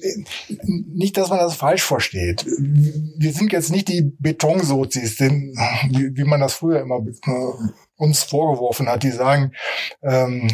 nicht, 0.94 1.18
dass 1.18 1.30
man 1.30 1.40
das 1.40 1.56
falsch 1.56 1.84
versteht. 1.84 2.46
Wir 2.46 3.34
sind 3.34 3.52
jetzt 3.52 3.72
nicht 3.72 3.88
die 3.88 4.14
Betonsozis, 4.20 5.18
denn, 5.18 5.56
wie, 5.90 6.16
wie 6.16 6.24
man 6.24 6.40
das 6.40 6.54
früher 6.54 6.82
immer 6.82 6.98
äh, 6.98 7.72
uns 8.04 8.24
vorgeworfen 8.24 8.90
hat, 8.90 9.04
die 9.04 9.12
sagen, 9.12 9.54
ähm, 10.02 10.50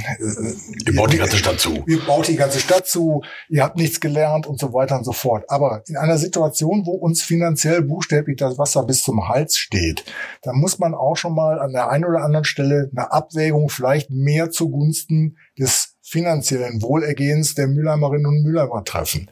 ihr 0.85 0.95
baut 0.95 1.11
die 1.11 1.17
ganze 1.17 1.37
Stadt 1.37 1.59
zu. 1.59 1.83
Ihr 1.87 1.99
baut 2.05 2.27
die 2.27 2.35
ganze 2.35 2.59
Stadt 2.59 2.87
zu, 2.87 3.21
ihr 3.49 3.63
habt 3.63 3.77
nichts 3.77 3.99
gelernt 3.99 4.45
und 4.47 4.59
so 4.59 4.73
weiter 4.73 4.97
und 4.97 5.03
so 5.03 5.11
fort. 5.11 5.45
Aber 5.47 5.81
in 5.87 5.97
einer 5.97 6.17
Situation, 6.17 6.85
wo 6.85 6.91
uns 6.91 7.23
finanziell 7.23 7.81
buchstäblich 7.81 8.37
das 8.37 8.57
Wasser 8.57 8.83
bis 8.83 9.03
zum 9.03 9.27
Hals 9.27 9.57
steht, 9.57 10.05
dann 10.43 10.57
muss 10.57 10.79
man 10.79 10.93
auch 10.93 11.15
schon 11.15 11.33
mal 11.33 11.59
an 11.59 11.73
der 11.73 11.89
einen 11.89 12.05
oder 12.05 12.23
anderen 12.23 12.45
Stelle 12.45 12.89
eine 12.95 13.11
Abwägung 13.11 13.69
vielleicht 13.69 14.09
mehr 14.11 14.51
zugunsten 14.51 15.37
des 15.57 15.95
finanziellen 16.01 16.81
Wohlergehens 16.81 17.55
der 17.55 17.67
Mülheimerinnen 17.67 18.25
und 18.25 18.43
Mülheimer 18.43 18.83
treffen. 18.83 19.29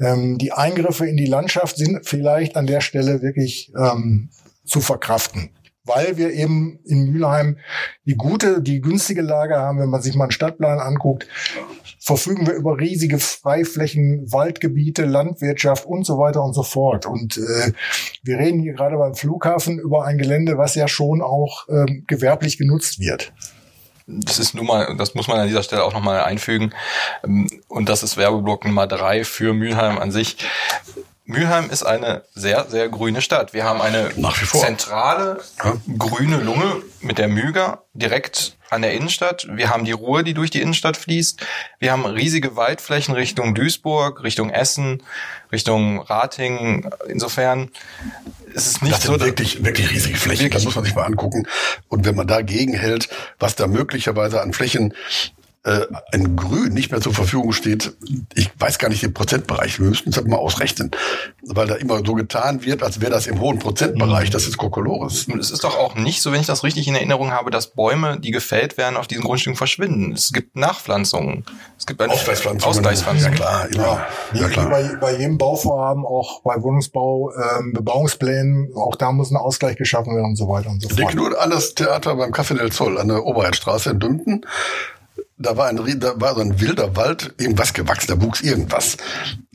Ähm, 0.00 0.38
die 0.38 0.52
Eingriffe 0.52 1.06
in 1.06 1.16
die 1.16 1.26
Landschaft 1.26 1.76
sind 1.76 2.06
vielleicht 2.06 2.56
an 2.56 2.66
der 2.66 2.80
Stelle 2.80 3.22
wirklich 3.22 3.72
ähm, 3.76 4.30
zu 4.64 4.80
verkraften 4.80 5.50
weil 5.84 6.16
wir 6.16 6.32
eben 6.32 6.80
in 6.84 7.10
Mülheim 7.10 7.58
die 8.04 8.16
gute, 8.16 8.62
die 8.62 8.80
günstige 8.80 9.22
Lage 9.22 9.56
haben, 9.56 9.78
wenn 9.78 9.90
man 9.90 10.02
sich 10.02 10.14
mal 10.14 10.24
einen 10.24 10.32
Stadtplan 10.32 10.80
anguckt, 10.80 11.26
verfügen 12.00 12.46
wir 12.46 12.54
über 12.54 12.78
riesige 12.78 13.18
Freiflächen, 13.18 14.30
Waldgebiete, 14.30 15.04
Landwirtschaft 15.04 15.86
und 15.86 16.04
so 16.04 16.18
weiter 16.18 16.42
und 16.42 16.52
so 16.52 16.62
fort. 16.62 17.06
Und 17.06 17.38
äh, 17.38 17.72
wir 18.22 18.38
reden 18.38 18.60
hier 18.60 18.74
gerade 18.74 18.96
beim 18.96 19.14
Flughafen 19.14 19.78
über 19.78 20.04
ein 20.04 20.18
Gelände, 20.18 20.58
was 20.58 20.74
ja 20.74 20.88
schon 20.88 21.22
auch 21.22 21.66
ähm, 21.68 22.04
gewerblich 22.06 22.58
genutzt 22.58 23.00
wird. 23.00 23.32
Das 24.06 24.38
ist 24.38 24.54
nun 24.54 24.66
mal, 24.66 24.94
das 24.98 25.14
muss 25.14 25.28
man 25.28 25.38
an 25.38 25.48
dieser 25.48 25.62
Stelle 25.62 25.82
auch 25.82 25.94
nochmal 25.94 26.20
einfügen. 26.20 26.74
Ähm, 27.24 27.48
und 27.68 27.88
das 27.88 28.02
ist 28.02 28.16
Werbeblock 28.16 28.66
Nummer 28.66 28.86
drei 28.86 29.24
für 29.24 29.54
Mülheim 29.54 29.98
an 29.98 30.10
sich. 30.10 30.36
Mülheim 31.26 31.70
ist 31.70 31.82
eine 31.82 32.22
sehr, 32.34 32.66
sehr 32.68 32.88
grüne 32.90 33.22
Stadt. 33.22 33.54
Wir 33.54 33.64
haben 33.64 33.80
eine 33.80 34.10
zentrale 34.52 35.40
ja. 35.64 35.74
grüne 35.96 36.36
Lunge 36.36 36.82
mit 37.00 37.16
der 37.16 37.28
Müger 37.28 37.84
direkt 37.94 38.56
an 38.68 38.82
der 38.82 38.92
Innenstadt. 38.92 39.46
Wir 39.50 39.70
haben 39.70 39.86
die 39.86 39.92
Ruhr, 39.92 40.22
die 40.22 40.34
durch 40.34 40.50
die 40.50 40.60
Innenstadt 40.60 40.98
fließt. 40.98 41.40
Wir 41.78 41.92
haben 41.92 42.04
riesige 42.04 42.56
Waldflächen 42.56 43.14
Richtung 43.14 43.54
Duisburg, 43.54 44.22
Richtung 44.22 44.50
Essen, 44.50 45.02
Richtung 45.50 46.00
Ratingen. 46.00 46.90
Insofern 47.08 47.70
ist 48.52 48.66
es 48.66 48.82
nicht 48.82 48.94
das 48.94 49.04
so. 49.04 49.12
Sind 49.12 49.22
wirklich, 49.24 49.64
wirklich 49.64 49.90
riesige 49.90 50.18
Flächen. 50.18 50.44
Wirklich. 50.44 50.54
Das 50.54 50.64
muss 50.64 50.74
man 50.74 50.84
sich 50.84 50.94
mal 50.94 51.04
angucken. 51.04 51.46
Und 51.88 52.04
wenn 52.04 52.16
man 52.16 52.26
dagegen 52.26 52.74
hält, 52.74 53.08
was 53.38 53.56
da 53.56 53.66
möglicherweise 53.66 54.42
an 54.42 54.52
Flächen 54.52 54.92
äh, 55.64 55.86
ein 56.12 56.36
Grün 56.36 56.74
nicht 56.74 56.90
mehr 56.90 57.00
zur 57.00 57.14
Verfügung 57.14 57.52
steht, 57.52 57.96
ich 58.34 58.50
weiß 58.58 58.78
gar 58.78 58.88
nicht 58.88 59.02
den 59.02 59.14
Prozentbereich, 59.14 59.80
wir 59.80 59.88
müssten 59.88 60.10
es 60.10 60.16
halt 60.16 60.28
mal 60.28 60.36
ausrechnen, 60.36 60.90
weil 61.42 61.66
da 61.66 61.74
immer 61.76 62.02
so 62.04 62.14
getan 62.14 62.64
wird, 62.64 62.82
als 62.82 63.00
wäre 63.00 63.10
das 63.10 63.26
im 63.26 63.40
hohen 63.40 63.58
Prozentbereich, 63.58 64.28
das 64.28 64.46
ist 64.46 64.58
Kokolores. 64.58 65.24
Und 65.24 65.38
es 65.38 65.50
ist 65.50 65.64
doch 65.64 65.78
auch 65.78 65.94
nicht 65.94 66.20
so, 66.20 66.32
wenn 66.32 66.40
ich 66.40 66.46
das 66.46 66.64
richtig 66.64 66.86
in 66.86 66.94
Erinnerung 66.94 67.30
habe, 67.30 67.50
dass 67.50 67.68
Bäume, 67.68 68.20
die 68.20 68.30
gefällt 68.30 68.76
werden, 68.76 68.96
auf 68.96 69.06
diesen 69.06 69.24
Grundstücken 69.24 69.56
verschwinden. 69.56 70.12
Es 70.12 70.32
gibt 70.32 70.54
Nachpflanzungen. 70.54 71.44
Es 71.78 71.86
gibt 71.86 72.02
Ausgleichspflanzungen. 72.02 72.76
Ausgleichspflanzungen. 72.76 73.32
Ja 73.32 73.44
klar, 73.44 73.68
immer. 73.70 74.06
Ja, 74.34 74.40
ja, 74.40 74.48
klar. 74.48 74.68
Bei, 74.68 74.96
bei 75.00 75.16
jedem 75.16 75.38
Bauvorhaben, 75.38 76.04
auch 76.04 76.42
bei 76.42 76.60
Wohnungsbau, 76.62 77.32
ähm, 77.32 77.72
Bebauungsplänen, 77.72 78.70
auch 78.76 78.96
da 78.96 79.12
muss 79.12 79.30
ein 79.30 79.36
Ausgleich 79.36 79.76
geschaffen 79.76 80.14
werden 80.14 80.26
und 80.26 80.36
so 80.36 80.46
weiter 80.46 80.68
und 80.68 80.82
so 80.82 80.88
fort. 80.88 80.98
Denk 80.98 81.14
nur 81.14 81.40
an 81.40 81.50
das 81.50 81.74
Theater 81.74 82.16
beim 82.16 82.32
Café 82.32 82.54
del 82.54 82.70
Zoll 82.70 82.98
an 82.98 83.08
der 83.08 83.24
Oberheitstraße 83.24 83.90
in 83.90 84.00
Dümpen 84.00 84.44
da 85.36 85.56
war 85.56 85.66
ein, 85.66 85.76
da 86.00 86.20
war 86.20 86.34
so 86.34 86.40
ein 86.40 86.60
wilder 86.60 86.96
Wald, 86.96 87.34
irgendwas 87.38 87.74
gewachsen, 87.74 88.08
da 88.08 88.22
wuchs 88.22 88.40
irgendwas. 88.40 88.96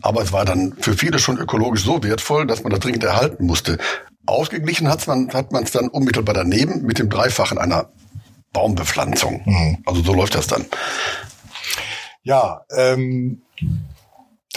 Aber 0.02 0.22
es 0.22 0.32
war 0.32 0.46
dann 0.46 0.74
für 0.80 0.94
viele 0.94 1.20
schon 1.20 1.38
ökologisch 1.38 1.84
so 1.84 2.04
wertvoll, 2.04 2.48
dass 2.48 2.64
man 2.64 2.72
das 2.72 2.80
dringend 2.80 3.04
erhalten 3.04 3.46
musste. 3.46 3.78
Ausgeglichen 4.26 4.88
hat's 4.90 5.08
man, 5.08 5.32
hat 5.34 5.52
man 5.52 5.64
es 5.64 5.72
dann 5.72 5.88
unmittelbar 5.88 6.36
daneben 6.36 6.84
mit 6.84 7.00
dem 7.00 7.10
Dreifachen 7.10 7.58
einer 7.58 7.90
Baumbepflanzung. 8.54 9.42
Mhm. 9.46 9.78
Also 9.86 10.02
so 10.02 10.14
läuft 10.14 10.36
das 10.36 10.48
dann. 10.48 10.66
Ja, 12.24 12.66
ähm, 12.76 13.42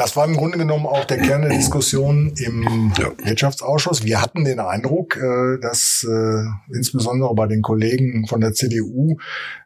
das 0.02 0.16
war 0.16 0.26
im 0.26 0.36
Grunde 0.36 0.58
genommen 0.58 0.84
auch 0.84 1.04
der 1.04 1.18
Kern 1.18 1.42
der 1.42 1.52
Diskussion 1.52 2.32
im 2.36 2.92
ja. 2.98 3.12
Wirtschaftsausschuss. 3.24 4.02
Wir 4.02 4.20
hatten 4.20 4.44
den 4.44 4.58
Eindruck, 4.58 5.16
äh, 5.16 5.60
dass 5.60 6.04
äh, 6.08 6.74
insbesondere 6.74 7.32
bei 7.36 7.46
den 7.46 7.62
Kollegen 7.62 8.26
von 8.26 8.40
der 8.40 8.52
CDU 8.52 9.16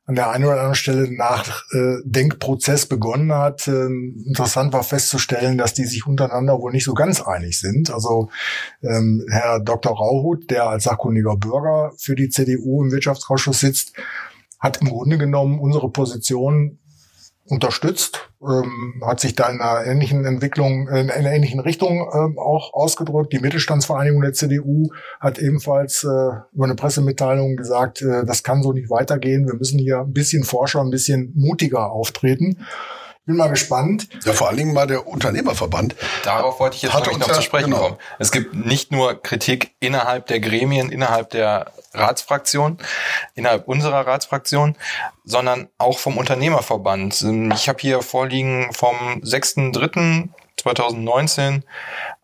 an 0.04 0.14
der 0.14 0.30
einen 0.30 0.44
oder 0.44 0.56
anderen 0.56 0.74
Stelle 0.74 1.04
ein 1.04 1.16
Nachdenkprozess 1.16 2.84
begonnen 2.84 3.32
hat. 3.32 3.66
Äh, 3.66 3.86
interessant 3.86 4.74
war 4.74 4.82
festzustellen, 4.82 5.56
dass 5.56 5.72
die 5.72 5.86
sich 5.86 6.06
untereinander 6.06 6.60
wohl 6.60 6.72
nicht 6.72 6.84
so 6.84 6.92
ganz 6.92 7.22
einig 7.22 7.58
sind. 7.58 7.90
Also 7.90 8.28
ähm, 8.82 9.24
Herr 9.30 9.58
Dr. 9.60 9.96
Rauhut, 9.96 10.50
der 10.50 10.68
als 10.68 10.84
sachkundiger 10.84 11.36
Bürger 11.38 11.92
für 11.96 12.14
die 12.14 12.28
CDU 12.28 12.84
im 12.84 12.92
Wirtschaftsausschuss 12.92 13.60
sitzt, 13.60 13.94
hat 14.58 14.82
im 14.82 14.88
Grunde 14.88 15.16
genommen 15.16 15.58
unsere 15.58 15.90
Position 15.90 16.78
unterstützt, 17.48 18.28
ähm, 18.42 19.02
hat 19.04 19.20
sich 19.20 19.34
da 19.34 19.48
in 19.48 19.60
einer 19.60 19.86
ähnlichen 19.86 20.24
Entwicklung, 20.24 20.88
in 20.88 21.10
einer 21.10 21.32
ähnlichen 21.32 21.60
Richtung 21.60 22.08
ähm, 22.12 22.38
auch 22.38 22.74
ausgedrückt. 22.74 23.32
Die 23.32 23.38
Mittelstandsvereinigung 23.38 24.20
der 24.20 24.32
CDU 24.32 24.88
hat 25.20 25.38
ebenfalls 25.38 26.04
äh, 26.04 26.06
über 26.52 26.64
eine 26.64 26.74
Pressemitteilung 26.74 27.56
gesagt, 27.56 28.02
äh, 28.02 28.24
das 28.24 28.42
kann 28.42 28.62
so 28.62 28.72
nicht 28.72 28.90
weitergehen. 28.90 29.46
Wir 29.46 29.54
müssen 29.54 29.78
hier 29.78 30.00
ein 30.00 30.12
bisschen 30.12 30.44
forscher, 30.44 30.80
ein 30.80 30.90
bisschen 30.90 31.32
mutiger 31.36 31.92
auftreten. 31.92 32.58
Bin 33.26 33.36
mal 33.36 33.48
gespannt. 33.48 34.08
Ja, 34.24 34.32
vor 34.32 34.48
allen 34.48 34.56
Dingen 34.56 34.72
mal 34.72 34.86
der 34.86 35.08
Unternehmerverband. 35.08 35.96
Darauf 36.22 36.60
wollte 36.60 36.76
ich 36.76 36.82
jetzt 36.82 36.94
noch, 36.94 37.18
noch 37.18 37.32
zu 37.32 37.42
sprechen 37.42 37.72
genau. 37.72 37.82
kommen. 37.82 37.96
Es 38.20 38.30
gibt 38.30 38.54
nicht 38.54 38.92
nur 38.92 39.20
Kritik 39.20 39.72
innerhalb 39.80 40.28
der 40.28 40.38
Gremien, 40.38 40.92
innerhalb 40.92 41.30
der 41.30 41.72
Ratsfraktion, 41.92 42.78
innerhalb 43.34 43.66
unserer 43.66 44.06
Ratsfraktion, 44.06 44.76
sondern 45.24 45.68
auch 45.76 45.98
vom 45.98 46.18
Unternehmerverband. 46.18 47.26
Ich 47.54 47.68
habe 47.68 47.80
hier 47.80 48.00
vorliegen 48.02 48.72
vom 48.72 48.96
6.3.2019 49.22 51.62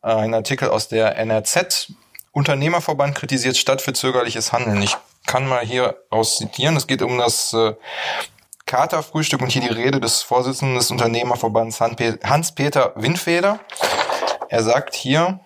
äh, 0.02 0.06
einen 0.06 0.34
Artikel 0.34 0.68
aus 0.68 0.86
der 0.86 1.16
NRZ. 1.16 1.94
Unternehmerverband 2.30 3.16
kritisiert 3.16 3.56
Stadt 3.56 3.82
für 3.82 3.92
zögerliches 3.92 4.52
Handeln. 4.52 4.80
Ich 4.82 4.96
kann 5.26 5.48
mal 5.48 5.66
hier 5.66 5.96
aus 6.10 6.38
zitieren. 6.38 6.76
Es 6.76 6.86
geht 6.86 7.02
um 7.02 7.18
das 7.18 7.52
äh, 7.54 7.74
Katerfrühstück 8.72 9.42
und 9.42 9.52
hier 9.52 9.60
die 9.60 9.68
Rede 9.68 10.00
des 10.00 10.22
Vorsitzenden 10.22 10.76
des 10.76 10.90
Unternehmerverbands 10.90 11.78
Hans-Peter 11.78 12.94
Windfeder. 12.96 13.60
Er 14.48 14.62
sagt 14.62 14.94
hier, 14.94 15.40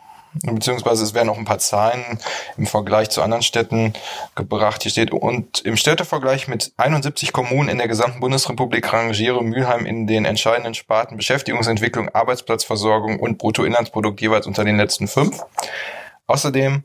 beziehungsweise 0.44 1.02
es 1.02 1.12
werden 1.12 1.30
auch 1.30 1.36
ein 1.36 1.44
paar 1.44 1.58
Zahlen 1.58 2.20
im 2.56 2.68
Vergleich 2.68 3.10
zu 3.10 3.22
anderen 3.22 3.42
Städten 3.42 3.94
gebracht. 4.36 4.84
Hier 4.84 4.92
steht, 4.92 5.10
und 5.10 5.58
im 5.62 5.76
Städtevergleich 5.76 6.46
mit 6.46 6.72
71 6.76 7.32
Kommunen 7.32 7.68
in 7.68 7.78
der 7.78 7.88
gesamten 7.88 8.20
Bundesrepublik 8.20 8.92
rangiere 8.92 9.42
Mülheim 9.42 9.86
in 9.86 10.06
den 10.06 10.24
entscheidenden 10.24 10.74
Sparten 10.74 11.16
Beschäftigungsentwicklung, 11.16 12.10
Arbeitsplatzversorgung 12.10 13.18
und 13.18 13.38
Bruttoinlandsprodukt 13.38 14.20
jeweils 14.20 14.46
unter 14.46 14.64
den 14.64 14.76
letzten 14.76 15.08
fünf. 15.08 15.42
Außerdem 16.28 16.84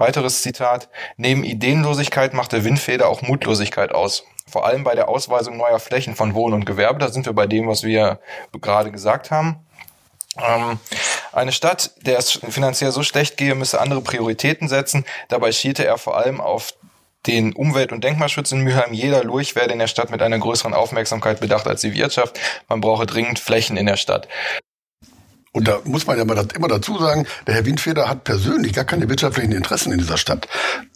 Weiteres 0.00 0.40
Zitat. 0.40 0.88
Neben 1.18 1.44
Ideenlosigkeit 1.44 2.32
macht 2.32 2.52
der 2.52 2.64
Windfeder 2.64 3.10
auch 3.10 3.20
Mutlosigkeit 3.20 3.92
aus. 3.92 4.24
Vor 4.50 4.66
allem 4.66 4.84
bei 4.84 4.94
der 4.94 5.08
Ausweisung 5.08 5.56
neuer 5.56 5.78
Flächen 5.78 6.14
von 6.14 6.34
Wohn- 6.34 6.52
und 6.52 6.66
Gewerbe. 6.66 6.98
Da 6.98 7.08
sind 7.08 7.26
wir 7.26 7.32
bei 7.32 7.46
dem, 7.46 7.68
was 7.68 7.82
wir 7.82 8.20
gerade 8.60 8.90
gesagt 8.90 9.30
haben. 9.30 9.64
Ähm, 10.36 10.78
eine 11.32 11.52
Stadt, 11.52 11.92
der 12.02 12.18
es 12.18 12.32
finanziell 12.32 12.92
so 12.92 13.02
schlecht 13.02 13.36
gehe, 13.36 13.54
müsse 13.54 13.80
andere 13.80 14.00
Prioritäten 14.00 14.68
setzen. 14.68 15.04
Dabei 15.28 15.52
schielte 15.52 15.84
er 15.84 15.98
vor 15.98 16.16
allem 16.16 16.40
auf 16.40 16.74
den 17.26 17.52
Umwelt- 17.52 17.92
und 17.92 18.02
Denkmalschutz 18.02 18.52
in 18.52 18.62
Mülheim. 18.62 18.92
Jeder 18.92 19.22
Lurch 19.24 19.54
werde 19.54 19.72
in 19.72 19.78
der 19.78 19.86
Stadt 19.86 20.10
mit 20.10 20.22
einer 20.22 20.38
größeren 20.38 20.74
Aufmerksamkeit 20.74 21.40
bedacht 21.40 21.66
als 21.66 21.82
die 21.82 21.94
Wirtschaft. 21.94 22.40
Man 22.68 22.80
brauche 22.80 23.06
dringend 23.06 23.38
Flächen 23.38 23.76
in 23.76 23.86
der 23.86 23.96
Stadt. 23.96 24.26
Und 25.52 25.66
da 25.66 25.80
muss 25.84 26.06
man 26.06 26.16
ja 26.16 26.22
immer 26.22 26.68
dazu 26.68 26.98
sagen, 26.98 27.26
der 27.46 27.54
Herr 27.54 27.66
Windfeder 27.66 28.08
hat 28.08 28.24
persönlich 28.24 28.72
gar 28.72 28.84
keine 28.84 29.08
wirtschaftlichen 29.08 29.52
Interessen 29.52 29.92
in 29.92 29.98
dieser 29.98 30.16
Stadt. 30.16 30.46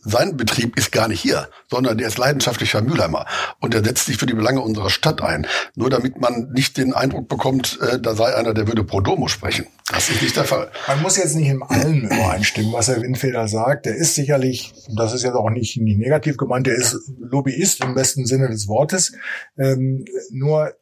Sein 0.05 0.37
Betrieb 0.37 0.77
ist 0.79 0.93
gar 0.93 1.09
nicht 1.09 1.21
hier, 1.21 1.49
sondern 1.71 1.99
der 1.99 2.09
ist 2.09 2.19
leidenschaftlicher 2.19 2.83
Mülheimer. 2.83 3.27
Und 3.61 3.75
er 3.75 3.85
setzt 3.85 4.07
sich 4.07 4.19
für 4.19 4.27
die 4.27 4.35
Belange 4.35 4.61
unserer 4.61 4.91
Stadt 4.91 5.23
ein. 5.23 5.47
Nur 5.75 5.91
damit 5.91 6.21
man 6.21 6.51
nicht 6.53 6.77
den 6.77 6.93
Eindruck 6.93 7.29
bekommt, 7.29 7.79
äh, 7.81 7.99
da 7.99 8.15
sei 8.15 8.35
einer, 8.35 8.55
der 8.55 8.67
würde 8.67 8.85
pro 8.85 9.01
Domo 9.01 9.29
sprechen. 9.29 9.67
Das 9.91 10.09
ist 10.09 10.23
nicht 10.23 10.37
der 10.37 10.45
Fall. 10.45 10.71
Man 10.89 11.03
muss 11.03 11.17
jetzt 11.17 11.35
nicht 11.35 11.49
in 11.49 11.63
allem 11.63 12.05
übereinstimmen, 12.05 12.73
was 12.73 12.89
Herr 12.89 13.03
Windfeder 13.03 13.49
sagt. 13.49 13.87
Der 13.87 13.95
ist 13.95 14.15
sicherlich, 14.15 14.73
das 14.97 15.13
ist 15.13 15.25
jetzt 15.25 15.35
auch 15.35 15.51
nicht, 15.51 15.77
nicht 15.77 15.99
negativ 15.99 16.37
gemeint, 16.37 16.67
der 16.67 16.75
ist 16.75 16.97
Lobbyist 17.19 17.85
im 17.85 17.95
besten 17.95 18.25
Sinne 18.25 18.49
des 18.49 18.67
Wortes. 18.67 19.13
Ähm, 19.59 20.05
nur 20.31 20.73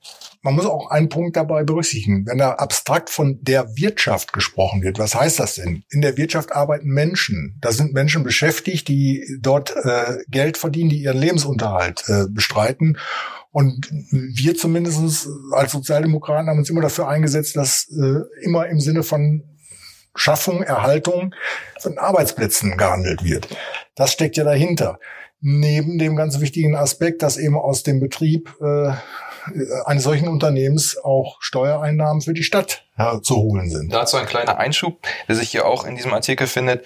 man 0.42 0.54
muss 0.54 0.66
auch 0.66 0.90
einen 0.90 1.08
Punkt 1.08 1.36
dabei 1.36 1.62
berücksichtigen. 1.62 2.26
Wenn 2.26 2.38
da 2.38 2.52
abstrakt 2.52 3.10
von 3.10 3.38
der 3.42 3.76
Wirtschaft 3.76 4.32
gesprochen 4.32 4.82
wird, 4.82 4.98
was 4.98 5.14
heißt 5.14 5.38
das 5.38 5.54
denn? 5.54 5.84
In 5.90 6.00
der 6.00 6.16
Wirtschaft 6.16 6.52
arbeiten 6.52 6.88
Menschen. 6.88 7.58
Da 7.60 7.72
sind 7.72 7.94
Menschen 7.94 8.24
beschäftigt, 8.24 8.88
die 8.88 9.11
dort 9.40 9.74
äh, 9.76 10.18
Geld 10.28 10.58
verdienen, 10.58 10.90
die 10.90 11.02
ihren 11.02 11.18
Lebensunterhalt 11.18 12.04
äh, 12.08 12.24
bestreiten. 12.28 12.98
Und 13.50 13.88
wir 14.10 14.56
zumindest 14.56 15.28
als 15.52 15.72
Sozialdemokraten 15.72 16.48
haben 16.48 16.58
uns 16.58 16.70
immer 16.70 16.80
dafür 16.80 17.08
eingesetzt, 17.08 17.54
dass 17.56 17.88
äh, 17.90 18.20
immer 18.42 18.66
im 18.66 18.80
Sinne 18.80 19.02
von 19.02 19.44
Schaffung, 20.14 20.62
Erhaltung 20.62 21.34
von 21.80 21.98
Arbeitsplätzen 21.98 22.76
gehandelt 22.76 23.24
wird. 23.24 23.48
Das 23.94 24.12
steckt 24.12 24.36
ja 24.36 24.44
dahinter. 24.44 24.98
Neben 25.40 25.98
dem 25.98 26.16
ganz 26.16 26.40
wichtigen 26.40 26.76
Aspekt, 26.76 27.22
dass 27.22 27.36
eben 27.36 27.56
aus 27.56 27.82
dem 27.82 28.00
Betrieb 28.00 28.54
äh, 28.60 28.92
eines 29.84 30.04
solchen 30.04 30.28
Unternehmens 30.28 30.96
auch 31.02 31.38
Steuereinnahmen 31.40 32.22
für 32.22 32.34
die 32.34 32.44
Stadt 32.44 32.86
zu 33.22 33.36
holen 33.36 33.70
sind. 33.70 33.92
Dazu 33.92 34.16
ein 34.16 34.26
kleiner 34.26 34.58
Einschub, 34.58 34.98
der 35.28 35.34
sich 35.34 35.50
hier 35.50 35.66
auch 35.66 35.84
in 35.84 35.96
diesem 35.96 36.12
Artikel 36.12 36.46
findet. 36.46 36.84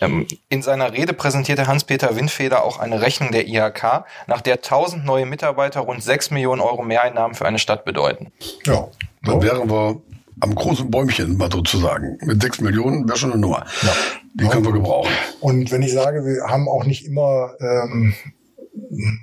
Ähm, 0.00 0.26
in 0.48 0.62
seiner 0.62 0.92
Rede 0.92 1.12
präsentierte 1.12 1.66
Hans-Peter 1.66 2.16
Windfeder 2.16 2.64
auch 2.64 2.78
eine 2.78 3.02
Rechnung 3.02 3.32
der 3.32 3.46
IHK, 3.46 4.04
nach 4.26 4.40
der 4.40 4.54
1000 4.54 5.04
neue 5.04 5.26
Mitarbeiter 5.26 5.80
rund 5.80 6.02
6 6.02 6.30
Millionen 6.30 6.60
Euro 6.60 6.82
Mehreinnahmen 6.82 7.34
für 7.34 7.46
eine 7.46 7.58
Stadt 7.58 7.84
bedeuten. 7.84 8.32
Ja, 8.64 8.88
dann 9.22 9.42
wären 9.42 9.70
wir 9.70 10.00
am 10.40 10.54
großen 10.54 10.90
Bäumchen 10.90 11.36
mal 11.36 11.52
sozusagen. 11.52 12.18
Mit 12.22 12.42
6 12.42 12.60
Millionen 12.60 13.06
wäre 13.06 13.18
schon 13.18 13.32
eine 13.32 13.40
Nummer. 13.40 13.66
Ja. 13.82 13.92
Die 14.34 14.46
können 14.46 14.64
wir 14.64 14.72
gebrauchen. 14.72 15.12
Und 15.40 15.70
wenn 15.70 15.82
ich 15.82 15.92
sage, 15.92 16.24
wir 16.24 16.44
haben 16.48 16.68
auch 16.68 16.84
nicht 16.84 17.04
immer 17.04 17.52
ähm, 17.60 18.14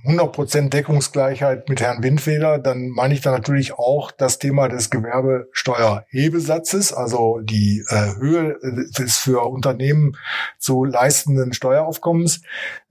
100% 0.06 0.70
Deckungsgleichheit 0.70 1.70
mit 1.70 1.82
Herrn 1.82 2.04
Windfeder, 2.04 2.60
dann 2.60 2.90
meine 2.90 3.14
ich 3.14 3.22
da 3.22 3.32
natürlich 3.32 3.74
auch 3.74 4.12
das 4.12 4.40
Thema 4.40 4.70
des 4.70 4.90
Gewerbesteuerhebesatzes, 4.90 6.94
also 6.94 7.40
die 7.42 7.84
äh, 7.90 8.16
Höhe 8.18 8.58
des 8.98 9.18
für 9.18 9.46
Unternehmen 9.46 10.16
zu 10.58 10.84
leistenden 10.84 11.54
Steueraufkommens. 11.54 12.42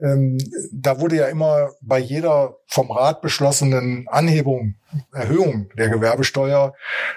Ähm, 0.01 0.39
da 0.73 1.01
wurde 1.01 1.17
ja 1.17 1.27
immer 1.27 1.71
bei 1.81 1.99
jeder 1.99 2.57
vom 2.67 2.91
Rat 2.91 3.23
beschlossenen 3.23 4.07
Anhebung 4.09 4.75
Erhöhung 5.13 5.71
der 5.77 5.89
Gewerbesteuer 5.89 6.75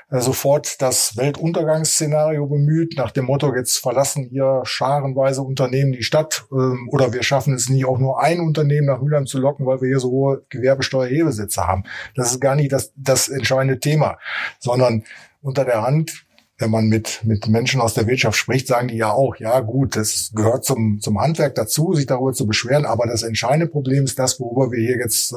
äh, 0.10 0.20
sofort 0.20 0.82
das 0.82 1.18
Weltuntergangsszenario 1.18 2.48
bemüht, 2.48 2.98
nach 2.98 3.12
dem 3.12 3.26
Motto, 3.26 3.54
jetzt 3.56 3.78
verlassen 3.78 4.28
hier 4.30 4.62
scharenweise 4.64 5.42
Unternehmen 5.42 5.92
die 5.92 6.04
Stadt 6.04 6.46
ähm, 6.52 6.90
oder 6.92 7.14
wir 7.14 7.24
schaffen 7.24 7.54
es 7.54 7.70
nicht, 7.70 7.86
auch 7.86 8.00
nur 8.00 8.22
ein 8.22 8.40
Unternehmen 8.40 8.88
nach 8.88 9.02
Mülheim 9.02 9.26
zu 9.26 9.40
locken, 9.40 9.66
weil 9.66 9.82
wir 9.82 9.88
hier 9.88 10.00
so 10.00 10.10
hohe 10.10 10.44
Gewerbesteuerhebesätze 10.50 11.66
haben. 11.66 11.84
Das 12.16 12.32
ist 12.32 12.40
gar 12.40 12.56
nicht 12.56 12.72
das, 12.72 12.94
das 12.96 13.30
entscheidende 13.30 13.80
Thema, 13.80 14.18
sondern 14.60 15.04
unter 15.42 15.66
der 15.66 15.82
Hand 15.82 16.26
wenn 16.60 16.70
man 16.70 16.88
mit, 16.88 17.22
mit 17.24 17.48
Menschen 17.48 17.80
aus 17.80 17.94
der 17.94 18.06
Wirtschaft 18.06 18.38
spricht, 18.38 18.68
sagen 18.68 18.90
die 18.90 18.98
ja 18.98 19.12
auch, 19.12 19.38
ja 19.38 19.62
gut, 19.62 19.96
das 19.96 20.32
gehört 20.36 20.66
zum, 20.66 21.00
zum 21.00 21.20
Handwerk 21.20 21.56
dazu, 21.56 21.94
sich 21.94 22.06
darüber 22.06 22.34
zu 22.34 22.46
beschweren. 22.46 22.86
Aber 22.86 23.08
das 23.08 23.24
entscheidende 23.24 23.68
Problem 23.68 24.04
ist 24.04 24.20
das, 24.20 24.40
worüber 24.42 24.72
wir 24.72 24.80
hier 24.80 24.98
jetzt 24.98 25.32
äh, 25.32 25.36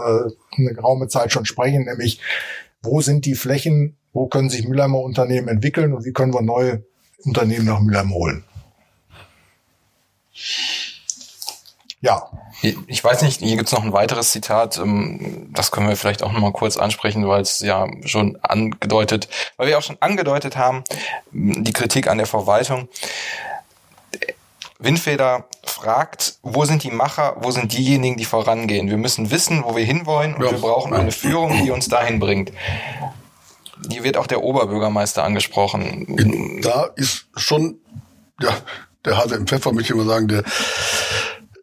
eine 0.58 0.74
geraume 0.74 1.06
Zeit 1.06 1.32
schon 1.32 1.44
sprechen, 1.44 1.84
nämlich 1.84 2.20
wo 2.82 3.00
sind 3.00 3.24
die 3.24 3.36
Flächen, 3.36 3.96
wo 4.12 4.26
können 4.26 4.50
sich 4.50 4.66
Mülheimer 4.66 4.98
Unternehmen 4.98 5.46
entwickeln 5.46 5.94
und 5.94 6.04
wie 6.04 6.12
können 6.12 6.34
wir 6.34 6.42
neue 6.42 6.82
Unternehmen 7.24 7.66
nach 7.66 7.80
Mülheim 7.80 8.12
holen. 8.12 8.44
Ja. 12.02 12.28
Ich 12.88 13.02
weiß 13.02 13.22
nicht, 13.22 13.40
hier 13.40 13.56
gibt's 13.56 13.72
noch 13.72 13.84
ein 13.84 13.92
weiteres 13.92 14.32
Zitat, 14.32 14.76
ähm, 14.76 15.48
das 15.52 15.70
können 15.70 15.88
wir 15.88 15.96
vielleicht 15.96 16.22
auch 16.22 16.32
noch 16.32 16.40
mal 16.40 16.52
kurz 16.52 16.76
ansprechen, 16.76 17.26
weil 17.26 17.40
es 17.40 17.60
ja 17.60 17.86
schon 18.04 18.36
angedeutet, 18.42 19.28
weil 19.56 19.68
wir 19.68 19.78
auch 19.78 19.82
schon 19.82 19.96
angedeutet 20.00 20.56
haben, 20.56 20.82
die 21.30 21.72
Kritik 21.72 22.08
an 22.08 22.18
der 22.18 22.26
Verwaltung. 22.26 22.88
Windfeder 24.80 25.44
fragt, 25.62 26.38
wo 26.42 26.64
sind 26.64 26.82
die 26.82 26.90
Macher, 26.90 27.36
wo 27.40 27.52
sind 27.52 27.72
diejenigen, 27.72 28.16
die 28.16 28.24
vorangehen? 28.24 28.90
Wir 28.90 28.96
müssen 28.96 29.30
wissen, 29.30 29.62
wo 29.64 29.76
wir 29.76 29.84
hinwollen 29.84 30.34
und 30.34 30.42
ja. 30.42 30.50
wir 30.50 30.58
brauchen 30.58 30.92
eine 30.92 31.12
Führung, 31.12 31.64
die 31.64 31.70
uns 31.70 31.88
dahin 31.88 32.18
bringt. 32.18 32.52
hier 33.88 34.02
wird 34.02 34.16
auch 34.16 34.26
der 34.26 34.42
Oberbürgermeister 34.42 35.22
angesprochen. 35.22 36.60
Da 36.62 36.90
ist 36.96 37.26
schon, 37.36 37.78
ja, 38.40 38.56
der 39.04 39.16
Hase 39.16 39.36
im 39.36 39.46
Pfeffer, 39.46 39.72
möchte 39.72 39.92
ich 39.92 39.96
mal 39.96 40.06
sagen, 40.06 40.26
der, 40.26 40.42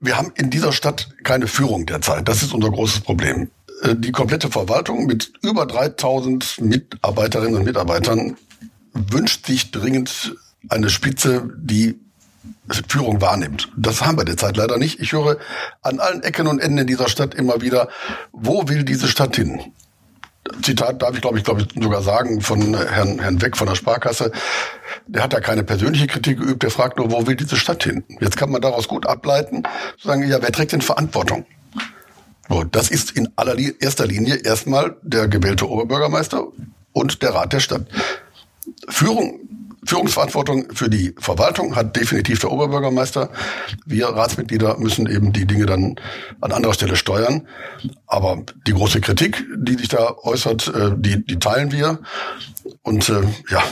wir 0.02 0.18
haben 0.18 0.32
in 0.36 0.50
dieser 0.50 0.72
Stadt 0.72 1.10
keine 1.24 1.48
Führung 1.48 1.86
derzeit. 1.86 2.28
Das 2.28 2.42
ist 2.42 2.54
unser 2.54 2.72
großes 2.72 3.02
Problem. 3.02 3.50
Äh, 3.82 3.96
die 3.96 4.12
komplette 4.12 4.50
Verwaltung 4.50 5.06
mit 5.06 5.34
über 5.42 5.66
3000 5.66 6.62
Mitarbeiterinnen 6.62 7.56
und 7.56 7.66
Mitarbeitern 7.66 8.38
wünscht 8.94 9.46
sich 9.46 9.72
dringend 9.72 10.36
eine 10.68 10.90
Spitze, 10.90 11.50
die 11.58 12.00
Führung 12.88 13.22
wahrnimmt. 13.22 13.72
Das 13.78 14.06
haben 14.06 14.18
wir 14.18 14.26
derzeit 14.26 14.58
leider 14.58 14.78
nicht. 14.78 15.00
Ich 15.00 15.14
höre 15.14 15.38
an 15.82 16.00
allen 16.00 16.22
Ecken 16.24 16.48
und 16.48 16.60
Enden 16.60 16.80
in 16.80 16.88
dieser 16.88 17.10
Stadt 17.10 17.34
immer 17.34 17.62
wieder, 17.62 17.90
wo 18.32 18.68
will 18.68 18.84
diese 18.84 19.08
Stadt 19.08 19.36
hin? 19.36 19.74
Zitat 20.62 21.02
darf 21.02 21.16
ich, 21.16 21.22
glaube 21.22 21.38
ich, 21.38 21.44
glaube 21.44 21.62
ich, 21.62 21.84
sogar 21.84 22.02
sagen 22.02 22.42
von 22.42 22.76
Herrn, 22.76 23.20
Herrn 23.20 23.42
Weck 23.42 23.58
von 23.58 23.68
der 23.68 23.76
Sparkasse. 23.76 24.32
Der 25.08 25.24
hat 25.24 25.34
da 25.34 25.40
keine 25.40 25.64
persönliche 25.64 26.08
Kritik 26.08 26.40
geübt, 26.40 26.64
der 26.64 26.72
fragt 26.72 26.98
nur, 26.98 27.12
wo 27.12 27.28
will 27.28 27.36
diese 27.36 27.56
Stadt 27.56 27.84
hin? 27.84 28.04
Jetzt 28.20 28.38
kann 28.38 28.52
man 28.52 28.62
daraus 28.62 28.88
gut 28.88 29.06
ableiten, 29.06 29.64
sagen, 30.02 30.28
ja, 30.28 30.42
wer 30.42 30.52
trägt 30.52 30.72
denn 30.72 30.82
Verantwortung? 30.82 31.46
So, 32.50 32.64
das 32.64 32.90
ist 32.90 33.12
in 33.12 33.30
allererster 33.36 34.08
Linie 34.08 34.36
erstmal 34.36 34.96
der 35.04 35.28
gewählte 35.28 35.70
Oberbürgermeister 35.70 36.48
und 36.94 37.22
der 37.22 37.36
Rat 37.36 37.54
der 37.54 37.60
Stadt. 37.60 37.86
Führung 38.88 39.40
Führungsverantwortung 39.86 40.68
für 40.74 40.90
die 40.90 41.14
Verwaltung 41.20 41.76
hat 41.76 41.96
definitiv 41.96 42.40
der 42.40 42.52
Oberbürgermeister. 42.52 43.30
Wir 43.86 44.08
Ratsmitglieder 44.08 44.78
müssen 44.78 45.08
eben 45.08 45.32
die 45.32 45.46
Dinge 45.46 45.66
dann 45.66 45.96
an 46.42 46.52
anderer 46.52 46.74
Stelle 46.74 46.96
steuern. 46.96 47.48
Aber 48.06 48.44
die 48.68 48.74
große 48.74 49.02
Kritik, 49.02 49.44
die 49.56 49.76
sich 49.76 49.88
da 49.88 50.16
äußert, 50.24 50.68
äh, 50.68 50.92
die, 50.98 51.26
die 51.26 51.40
teilen 51.40 51.72
wir 51.72 52.00
und 52.82 53.10
äh, 53.10 53.22
ja, 53.50 53.64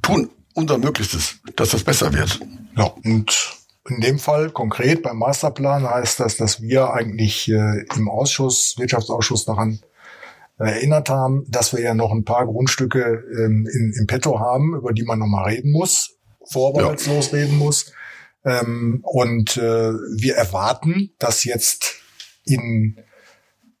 tun 0.00 0.30
unser 0.54 0.78
Möglichstes, 0.78 1.36
dass 1.56 1.70
das 1.70 1.82
besser 1.82 2.12
wird. 2.12 2.38
Ja, 2.76 2.84
und 3.04 3.58
in 3.88 4.00
dem 4.00 4.18
Fall 4.18 4.50
konkret 4.50 5.02
beim 5.02 5.18
Masterplan 5.18 5.88
heißt 5.88 6.20
das, 6.20 6.36
dass 6.36 6.60
wir 6.60 6.92
eigentlich 6.92 7.48
äh, 7.48 7.84
im 7.96 8.08
Ausschuss, 8.08 8.74
Wirtschaftsausschuss 8.78 9.44
daran 9.44 9.80
erinnert 10.66 11.08
haben, 11.08 11.44
dass 11.48 11.72
wir 11.72 11.80
ja 11.80 11.94
noch 11.94 12.12
ein 12.12 12.24
paar 12.24 12.46
Grundstücke 12.46 13.24
ähm, 13.36 13.68
in, 13.72 13.94
im 13.98 14.06
Petto 14.06 14.38
haben, 14.40 14.76
über 14.76 14.92
die 14.92 15.04
man 15.04 15.18
nochmal 15.18 15.50
reden 15.50 15.72
muss, 15.72 16.16
vorbehaltslos 16.44 17.30
ja. 17.30 17.38
reden 17.38 17.58
muss. 17.58 17.92
Ähm, 18.44 19.00
und 19.02 19.56
äh, 19.56 19.60
wir 19.60 20.34
erwarten, 20.34 21.12
dass 21.18 21.44
jetzt 21.44 21.94
in 22.44 22.96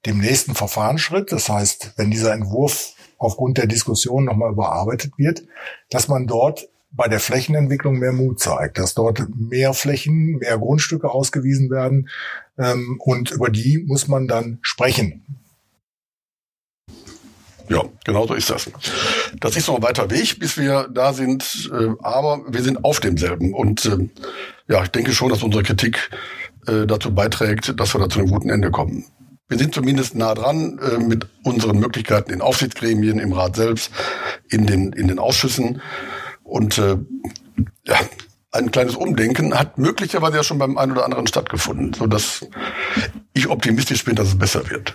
dem 0.06 0.18
nächsten 0.18 0.54
Verfahrensschritt, 0.54 1.32
das 1.32 1.48
heißt, 1.48 1.92
wenn 1.96 2.10
dieser 2.10 2.32
Entwurf 2.32 2.94
aufgrund 3.18 3.58
der 3.58 3.66
Diskussion 3.66 4.24
nochmal 4.24 4.52
überarbeitet 4.52 5.12
wird, 5.16 5.44
dass 5.90 6.08
man 6.08 6.26
dort 6.26 6.68
bei 6.90 7.08
der 7.08 7.20
Flächenentwicklung 7.20 7.98
mehr 7.98 8.12
Mut 8.12 8.38
zeigt, 8.38 8.78
dass 8.78 8.94
dort 8.94 9.22
mehr 9.34 9.72
Flächen, 9.72 10.38
mehr 10.38 10.58
Grundstücke 10.58 11.10
ausgewiesen 11.10 11.70
werden 11.70 12.08
ähm, 12.58 12.98
und 13.00 13.30
über 13.30 13.48
die 13.48 13.82
muss 13.86 14.08
man 14.08 14.28
dann 14.28 14.58
sprechen. 14.60 15.41
Ja, 17.72 17.84
genau 18.04 18.26
so 18.26 18.34
ist 18.34 18.50
das. 18.50 18.70
Das 19.40 19.56
ist 19.56 19.66
noch 19.66 19.76
ein 19.76 19.82
weiter 19.82 20.10
Weg, 20.10 20.38
bis 20.38 20.58
wir 20.58 20.88
da 20.92 21.14
sind, 21.14 21.70
äh, 21.72 21.88
aber 22.02 22.42
wir 22.46 22.62
sind 22.62 22.84
auf 22.84 23.00
demselben. 23.00 23.54
Und 23.54 23.86
äh, 23.86 24.10
ja, 24.68 24.82
ich 24.82 24.90
denke 24.90 25.12
schon, 25.14 25.30
dass 25.30 25.42
unsere 25.42 25.62
Kritik 25.62 26.10
äh, 26.66 26.86
dazu 26.86 27.14
beiträgt, 27.14 27.80
dass 27.80 27.94
wir 27.94 28.00
da 28.00 28.10
zu 28.10 28.18
einem 28.18 28.30
guten 28.30 28.50
Ende 28.50 28.70
kommen. 28.70 29.06
Wir 29.48 29.56
sind 29.56 29.74
zumindest 29.74 30.14
nah 30.14 30.34
dran 30.34 30.78
äh, 30.80 30.98
mit 30.98 31.26
unseren 31.44 31.78
Möglichkeiten 31.78 32.30
in 32.30 32.42
Aufsichtsgremien, 32.42 33.18
im 33.18 33.32
Rat 33.32 33.56
selbst, 33.56 33.90
in 34.50 34.66
den, 34.66 34.92
in 34.92 35.08
den 35.08 35.18
Ausschüssen. 35.18 35.80
Und 36.42 36.76
äh, 36.76 36.98
ja, 37.86 38.00
ein 38.50 38.70
kleines 38.70 38.96
Umdenken 38.96 39.58
hat 39.58 39.78
möglicherweise 39.78 40.36
ja 40.36 40.44
schon 40.44 40.58
beim 40.58 40.76
einen 40.76 40.92
oder 40.92 41.06
anderen 41.06 41.26
stattgefunden, 41.26 41.94
sodass 41.94 42.46
ich 43.32 43.48
optimistisch 43.48 44.04
bin, 44.04 44.14
dass 44.14 44.28
es 44.28 44.38
besser 44.38 44.68
wird. 44.68 44.94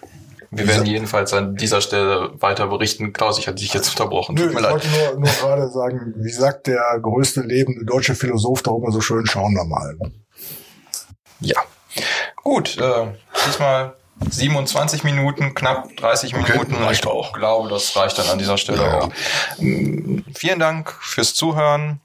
Wir 0.51 0.67
werden 0.67 0.85
jedenfalls 0.85 1.33
an 1.33 1.55
dieser 1.55 1.81
Stelle 1.81 2.31
weiter 2.39 2.67
berichten. 2.67 3.13
Klaus, 3.13 3.37
ich 3.37 3.47
hatte 3.47 3.57
dich 3.57 3.73
jetzt 3.73 3.89
unterbrochen. 3.89 4.35
Nö, 4.35 4.49
ich 4.49 4.59
leid. 4.59 4.71
wollte 4.71 4.87
nur, 4.87 5.19
nur 5.19 5.29
gerade 5.29 5.69
sagen, 5.69 6.13
wie 6.17 6.31
sagt 6.31 6.67
der 6.67 6.81
größte 7.01 7.41
lebende 7.41 7.85
deutsche 7.85 8.15
Philosoph 8.15 8.61
darüber 8.61 8.91
so 8.91 9.01
schön, 9.01 9.25
schauen 9.25 9.53
wir 9.53 9.65
mal. 9.65 9.97
Ja. 11.41 11.61
Gut, 12.43 12.77
äh, 12.77 13.07
diesmal 13.45 13.93
27 14.29 15.03
Minuten, 15.03 15.53
knapp 15.53 15.95
30 15.97 16.33
okay, 16.33 16.51
Minuten. 16.53 16.75
Reicht 16.75 17.05
ich 17.05 17.11
auch. 17.11 17.33
glaube, 17.33 17.69
das 17.69 17.95
reicht 17.95 18.17
dann 18.17 18.27
an 18.29 18.39
dieser 18.39 18.57
Stelle 18.57 18.81
ja. 18.81 18.99
auch. 19.01 19.09
Vielen 19.57 20.59
Dank 20.59 20.91
fürs 21.01 21.33
Zuhören. 21.35 22.01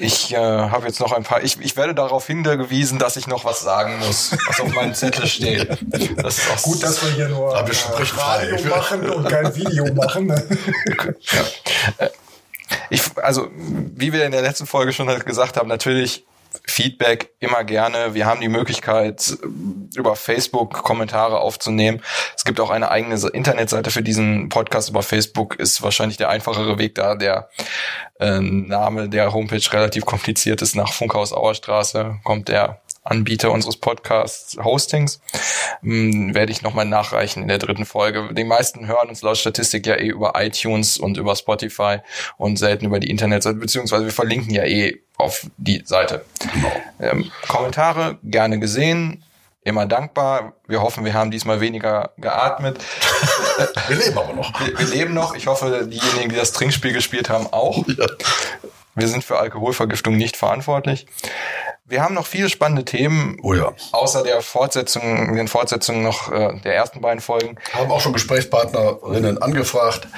Ich 0.00 0.32
äh, 0.32 0.36
habe 0.36 0.86
jetzt 0.86 1.00
noch 1.00 1.12
ein 1.12 1.24
paar. 1.24 1.42
Ich, 1.42 1.60
ich 1.60 1.76
werde 1.76 1.92
darauf 1.92 2.24
hingewiesen, 2.24 3.00
dass 3.00 3.16
ich 3.16 3.26
noch 3.26 3.44
was 3.44 3.62
sagen 3.62 3.98
muss, 3.98 4.30
was 4.46 4.60
auf 4.60 4.72
meinem 4.72 4.94
Zettel 4.94 5.26
steht. 5.26 5.76
Das 6.16 6.38
ist 6.38 6.50
auch 6.52 6.62
gut, 6.62 6.84
dass 6.84 7.04
wir 7.04 7.10
hier 7.14 7.28
nur 7.28 7.52
äh, 7.52 7.64
Radio 8.14 8.64
machen 8.76 9.10
und 9.10 9.28
kein 9.28 9.56
Video 9.56 9.92
machen. 9.92 10.26
Ne? 10.26 10.46
ja. 11.32 12.06
Äh, 12.06 12.10
ich, 12.90 13.02
also, 13.16 13.48
wie 13.52 14.12
wir 14.12 14.24
in 14.24 14.30
der 14.30 14.42
letzten 14.42 14.66
Folge 14.66 14.92
schon 14.92 15.08
halt 15.08 15.26
gesagt 15.26 15.56
haben, 15.56 15.68
natürlich 15.68 16.24
Feedback 16.70 17.30
immer 17.40 17.64
gerne. 17.64 18.14
Wir 18.14 18.26
haben 18.26 18.40
die 18.40 18.48
Möglichkeit, 18.48 19.36
über 19.96 20.16
Facebook 20.16 20.74
Kommentare 20.82 21.40
aufzunehmen. 21.40 22.02
Es 22.36 22.44
gibt 22.44 22.60
auch 22.60 22.70
eine 22.70 22.90
eigene 22.90 23.16
Internetseite 23.32 23.90
für 23.90 24.02
diesen 24.02 24.48
Podcast. 24.48 24.90
Über 24.90 25.02
Facebook 25.02 25.58
ist 25.58 25.82
wahrscheinlich 25.82 26.18
der 26.18 26.28
einfachere 26.28 26.78
Weg, 26.78 26.94
da 26.94 27.14
der 27.14 27.48
äh, 28.20 28.40
Name 28.40 29.08
der 29.08 29.32
Homepage 29.32 29.72
relativ 29.72 30.04
kompliziert 30.04 30.62
ist. 30.62 30.76
Nach 30.76 30.92
Funkhaus 30.92 31.32
Auerstraße 31.32 32.18
kommt 32.22 32.48
der 32.48 32.80
Anbieter 33.08 33.50
unseres 33.50 33.76
Podcast-Hostings. 33.76 35.20
Hm, 35.80 36.34
werde 36.34 36.52
ich 36.52 36.62
nochmal 36.62 36.84
nachreichen 36.84 37.42
in 37.42 37.48
der 37.48 37.58
dritten 37.58 37.84
Folge. 37.84 38.34
Die 38.34 38.44
meisten 38.44 38.86
hören 38.86 39.08
uns 39.08 39.22
laut 39.22 39.38
Statistik 39.38 39.86
ja 39.86 39.96
eh 39.96 40.08
über 40.08 40.34
iTunes 40.36 40.98
und 40.98 41.16
über 41.16 41.34
Spotify 41.34 41.98
und 42.36 42.58
selten 42.58 42.86
über 42.86 43.00
die 43.00 43.10
Internetseite, 43.10 43.56
beziehungsweise 43.56 44.04
wir 44.04 44.12
verlinken 44.12 44.54
ja 44.54 44.64
eh 44.64 45.00
auf 45.16 45.46
die 45.56 45.82
Seite. 45.84 46.24
Genau. 46.52 46.72
Ähm, 47.00 47.30
Kommentare 47.48 48.18
gerne 48.22 48.58
gesehen, 48.58 49.24
immer 49.62 49.86
dankbar. 49.86 50.54
Wir 50.66 50.82
hoffen, 50.82 51.04
wir 51.04 51.14
haben 51.14 51.30
diesmal 51.30 51.60
weniger 51.60 52.12
geatmet. 52.18 52.78
wir 53.88 53.96
leben 53.96 54.18
aber 54.18 54.32
noch. 54.32 54.58
Wir, 54.60 54.78
wir, 54.78 54.86
leben 54.86 55.14
noch. 55.14 55.34
Ich 55.34 55.46
hoffe, 55.46 55.86
diejenigen, 55.90 56.30
die 56.30 56.36
das 56.36 56.52
Trinkspiel 56.52 56.92
gespielt 56.92 57.28
haben, 57.28 57.46
auch. 57.46 57.86
Ja. 57.86 58.06
Wir 58.98 59.06
sind 59.06 59.22
für 59.22 59.38
Alkoholvergiftung 59.38 60.16
nicht 60.16 60.36
verantwortlich. 60.36 61.06
Wir 61.84 62.02
haben 62.02 62.14
noch 62.14 62.26
viele 62.26 62.48
spannende 62.50 62.84
Themen. 62.84 63.38
Oh 63.42 63.54
ja. 63.54 63.72
Außer 63.92 64.24
der 64.24 64.42
Fortsetzung, 64.42 65.36
den 65.36 65.46
Fortsetzungen 65.46 66.02
noch 66.02 66.32
äh, 66.32 66.60
der 66.64 66.74
ersten 66.74 67.00
beiden 67.00 67.20
Folgen. 67.20 67.56
Haben 67.72 67.92
auch 67.92 68.00
schon 68.00 68.12
Gesprächspartnerinnen 68.12 69.40
angefragt. 69.40 70.08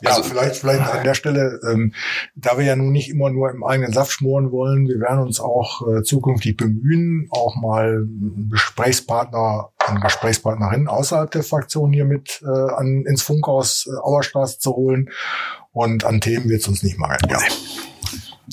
Ja, 0.00 0.10
also 0.10 0.22
vielleicht, 0.22 0.56
vielleicht 0.56 0.82
an 0.82 1.04
der 1.04 1.14
Stelle, 1.14 1.60
ähm, 1.68 1.92
da 2.34 2.56
wir 2.56 2.64
ja 2.64 2.74
nun 2.74 2.90
nicht 2.90 3.10
immer 3.10 3.30
nur 3.30 3.50
im 3.50 3.64
eigenen 3.64 3.92
Saft 3.92 4.12
schmoren 4.12 4.50
wollen, 4.50 4.88
wir 4.88 5.00
werden 5.00 5.20
uns 5.20 5.38
auch 5.40 5.86
äh, 5.86 6.02
zukünftig 6.02 6.56
bemühen, 6.56 7.28
auch 7.30 7.56
mal 7.56 8.04
Gesprächspartner 8.50 9.71
und 9.88 10.00
Gesprächspartnerinnen 10.00 10.88
außerhalb 10.88 11.30
der 11.30 11.42
Fraktion 11.42 11.92
hier 11.92 12.04
mit 12.04 12.42
äh, 12.42 12.72
an, 12.72 13.04
ins 13.06 13.22
Funkhaus 13.22 13.88
äh, 13.88 13.96
Auerstraße 13.98 14.58
zu 14.58 14.74
holen. 14.74 15.10
Und 15.72 16.04
an 16.04 16.20
Themen 16.20 16.48
wird 16.48 16.60
es 16.60 16.68
uns 16.68 16.82
nicht 16.82 16.98
mangeln. 16.98 17.20
Ja. 17.28 17.38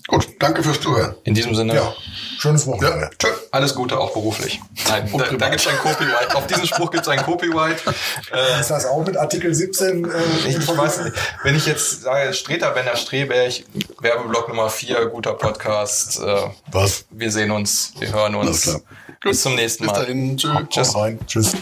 Gut, 0.07 0.27
danke 0.39 0.63
fürs 0.63 0.79
Zuhören. 0.79 1.15
In 1.23 1.33
diesem 1.33 1.53
Sinne. 1.53 1.75
Ja. 1.75 1.93
Schönes 2.39 2.65
Wochenende. 2.67 3.01
Ja, 3.01 3.09
tschö. 3.17 3.27
Alles 3.51 3.75
Gute, 3.75 3.99
auch 3.99 4.13
beruflich. 4.13 4.61
Nein, 4.87 5.11
da, 5.11 5.25
da 5.25 5.49
gibt 5.49 5.61
es 5.61 5.67
ein 5.67 5.77
Copyright. 5.77 6.35
Auf 6.35 6.47
diesen 6.47 6.65
Spruch 6.65 6.89
gibt 6.89 7.03
es 7.03 7.09
ein 7.09 7.21
Copyright. 7.21 7.83
Äh, 8.31 8.59
ist 8.61 8.69
das 8.69 8.85
auch 8.85 9.05
mit 9.05 9.17
Artikel 9.17 9.53
17? 9.53 10.05
Äh, 10.05 10.09
ich, 10.47 10.57
ich 10.57 10.67
weiß 10.67 11.03
nicht. 11.03 11.15
Wenn 11.43 11.55
ich 11.55 11.65
jetzt 11.65 12.03
sage, 12.03 12.33
Streter 12.33 12.71
Benner 12.71 12.95
Streberg, 12.95 13.53
Werbeblock 13.99 14.47
Nummer 14.47 14.69
4, 14.69 15.07
guter 15.07 15.33
Podcast. 15.33 16.19
Äh, 16.19 16.43
Was? 16.71 17.05
Wir 17.09 17.31
sehen 17.31 17.51
uns, 17.51 17.93
wir 17.99 18.13
hören 18.13 18.35
uns. 18.35 18.81
Bis 19.21 19.41
zum 19.41 19.55
nächsten 19.55 19.85
Mal. 19.85 19.93
Bis 19.93 20.01
dahin. 20.01 20.37
Tschüss. 20.37 20.69
Tschüss. 20.69 20.95
Tschüss. 21.27 21.55